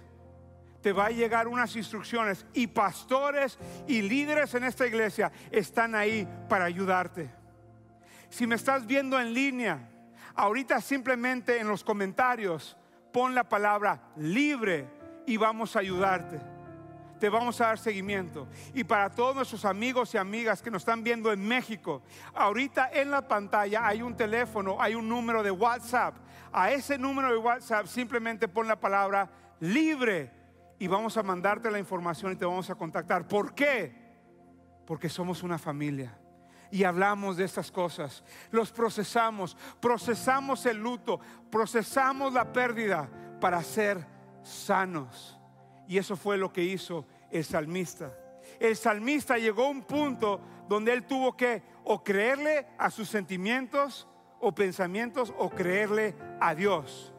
te 0.81 0.91
va 0.91 1.05
a 1.05 1.11
llegar 1.11 1.47
unas 1.47 1.75
instrucciones 1.75 2.43
y 2.55 2.65
pastores 2.65 3.59
y 3.87 4.01
líderes 4.01 4.55
en 4.55 4.63
esta 4.63 4.87
iglesia 4.87 5.31
están 5.51 5.93
ahí 5.93 6.27
para 6.49 6.65
ayudarte. 6.65 7.29
Si 8.29 8.47
me 8.47 8.55
estás 8.55 8.87
viendo 8.87 9.19
en 9.19 9.31
línea, 9.31 9.87
ahorita 10.33 10.81
simplemente 10.81 11.59
en 11.59 11.67
los 11.67 11.83
comentarios 11.83 12.75
pon 13.13 13.35
la 13.35 13.47
palabra 13.47 14.01
libre 14.15 14.89
y 15.27 15.37
vamos 15.37 15.75
a 15.75 15.81
ayudarte. 15.81 16.54
Te 17.19 17.29
vamos 17.29 17.59
a 17.61 17.67
dar 17.67 17.77
seguimiento. 17.77 18.47
Y 18.73 18.83
para 18.83 19.09
todos 19.09 19.35
nuestros 19.35 19.65
amigos 19.65 20.13
y 20.13 20.17
amigas 20.17 20.61
que 20.61 20.71
nos 20.71 20.81
están 20.81 21.03
viendo 21.03 21.31
en 21.31 21.45
México, 21.47 22.01
ahorita 22.33 22.89
en 22.91 23.11
la 23.11 23.27
pantalla 23.27 23.87
hay 23.87 24.01
un 24.01 24.15
teléfono, 24.15 24.81
hay 24.81 24.95
un 24.95 25.07
número 25.07 25.41
de 25.41 25.51
WhatsApp. 25.51 26.15
A 26.51 26.71
ese 26.71 26.97
número 26.97 27.29
de 27.29 27.37
WhatsApp 27.37 27.87
simplemente 27.87 28.47
pon 28.47 28.67
la 28.67 28.79
palabra 28.79 29.29
libre 29.59 30.31
y 30.79 30.87
vamos 30.87 31.17
a 31.17 31.23
mandarte 31.23 31.71
la 31.71 31.79
información 31.79 32.33
y 32.33 32.35
te 32.35 32.45
vamos 32.45 32.69
a 32.69 32.75
contactar. 32.75 33.27
¿Por 33.27 33.53
qué? 33.53 33.93
Porque 34.85 35.09
somos 35.09 35.43
una 35.43 35.57
familia 35.57 36.17
y 36.71 36.83
hablamos 36.83 37.37
de 37.37 37.45
estas 37.45 37.71
cosas. 37.71 38.23
Los 38.51 38.71
procesamos, 38.71 39.55
procesamos 39.79 40.65
el 40.65 40.77
luto, 40.77 41.19
procesamos 41.49 42.33
la 42.33 42.51
pérdida 42.51 43.09
para 43.39 43.61
ser 43.63 44.05
sanos. 44.43 45.39
Y 45.87 45.97
eso 45.97 46.15
fue 46.15 46.37
lo 46.37 46.51
que 46.51 46.63
hizo 46.63 47.05
el 47.31 47.43
salmista. 47.43 48.11
El 48.59 48.75
salmista 48.75 49.37
llegó 49.37 49.65
a 49.65 49.69
un 49.69 49.83
punto 49.83 50.41
donde 50.67 50.93
él 50.93 51.03
tuvo 51.05 51.35
que 51.35 51.61
o 51.83 52.03
creerle 52.03 52.67
a 52.77 52.89
sus 52.89 53.09
sentimientos 53.09 54.07
o 54.39 54.53
pensamientos 54.53 55.33
o 55.37 55.49
creerle 55.49 56.15
a 56.39 56.55
Dios. 56.55 57.13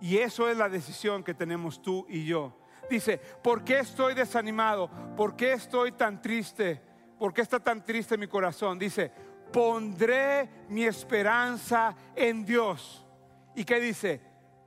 Y 0.00 0.18
eso 0.18 0.48
es 0.48 0.56
la 0.56 0.68
decisión 0.68 1.22
que 1.22 1.34
tenemos 1.34 1.80
tú 1.80 2.06
y 2.08 2.24
yo. 2.24 2.58
Dice, 2.90 3.18
¿por 3.18 3.62
qué 3.64 3.78
estoy 3.78 4.14
desanimado? 4.14 4.90
¿Por 5.16 5.36
qué 5.36 5.52
estoy 5.52 5.92
tan 5.92 6.20
triste? 6.20 6.82
¿Por 7.18 7.32
qué 7.32 7.42
está 7.42 7.60
tan 7.60 7.84
triste 7.84 8.18
mi 8.18 8.26
corazón? 8.26 8.78
Dice, 8.78 9.12
pondré 9.52 10.48
mi 10.68 10.84
esperanza 10.84 11.94
en 12.16 12.44
Dios. 12.44 13.06
¿Y 13.54 13.64
qué 13.64 13.78
dice? 13.78 14.20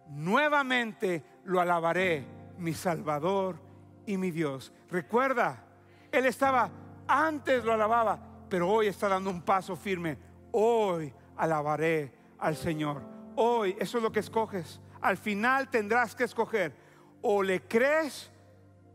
Nuevamente 0.08 1.24
lo 1.44 1.60
alabaré, 1.60 2.26
mi 2.58 2.74
Salvador 2.74 3.60
y 4.06 4.18
mi 4.18 4.32
Dios. 4.32 4.74
Recuerda, 4.90 5.64
Él 6.12 6.26
estaba, 6.26 6.70
antes 7.08 7.64
lo 7.64 7.74
alababa, 7.74 8.20
pero 8.50 8.70
hoy 8.70 8.88
está 8.88 9.08
dando 9.08 9.30
un 9.30 9.42
paso 9.42 9.76
firme. 9.76 10.18
Hoy 10.52 11.14
alabaré 11.38 12.14
al 12.40 12.56
Señor. 12.56 13.02
Hoy, 13.36 13.76
eso 13.80 13.98
es 13.98 14.04
lo 14.04 14.12
que 14.12 14.20
escoges. 14.22 14.80
Al 15.02 15.18
final 15.18 15.70
tendrás 15.70 16.16
que 16.16 16.24
escoger. 16.24 16.76
O 17.22 17.44
le 17.44 17.62
crees 17.62 18.32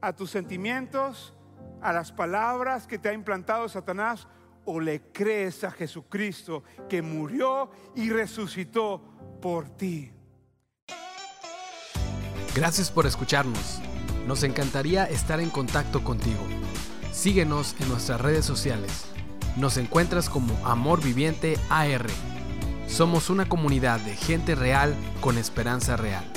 a 0.00 0.12
tus 0.14 0.30
sentimientos 0.30 1.34
a 1.82 1.92
las 1.92 2.12
palabras 2.12 2.86
que 2.86 2.98
te 2.98 3.08
ha 3.08 3.12
implantado 3.12 3.68
Satanás 3.68 4.28
o 4.64 4.80
le 4.80 5.10
crees 5.12 5.64
a 5.64 5.70
Jesucristo 5.70 6.62
que 6.88 7.02
murió 7.02 7.70
y 7.94 8.10
resucitó 8.10 9.02
por 9.40 9.68
ti. 9.70 10.12
Gracias 12.54 12.90
por 12.90 13.06
escucharnos. 13.06 13.78
Nos 14.26 14.42
encantaría 14.42 15.04
estar 15.04 15.40
en 15.40 15.50
contacto 15.50 16.02
contigo. 16.02 16.40
Síguenos 17.12 17.76
en 17.80 17.88
nuestras 17.88 18.20
redes 18.20 18.44
sociales. 18.44 19.04
Nos 19.56 19.76
encuentras 19.76 20.28
como 20.28 20.54
Amor 20.66 21.02
Viviente 21.02 21.58
AR. 21.68 22.06
Somos 22.88 23.30
una 23.30 23.48
comunidad 23.48 24.00
de 24.00 24.16
gente 24.16 24.54
real 24.56 24.94
con 25.20 25.38
esperanza 25.38 25.96
real. 25.96 26.29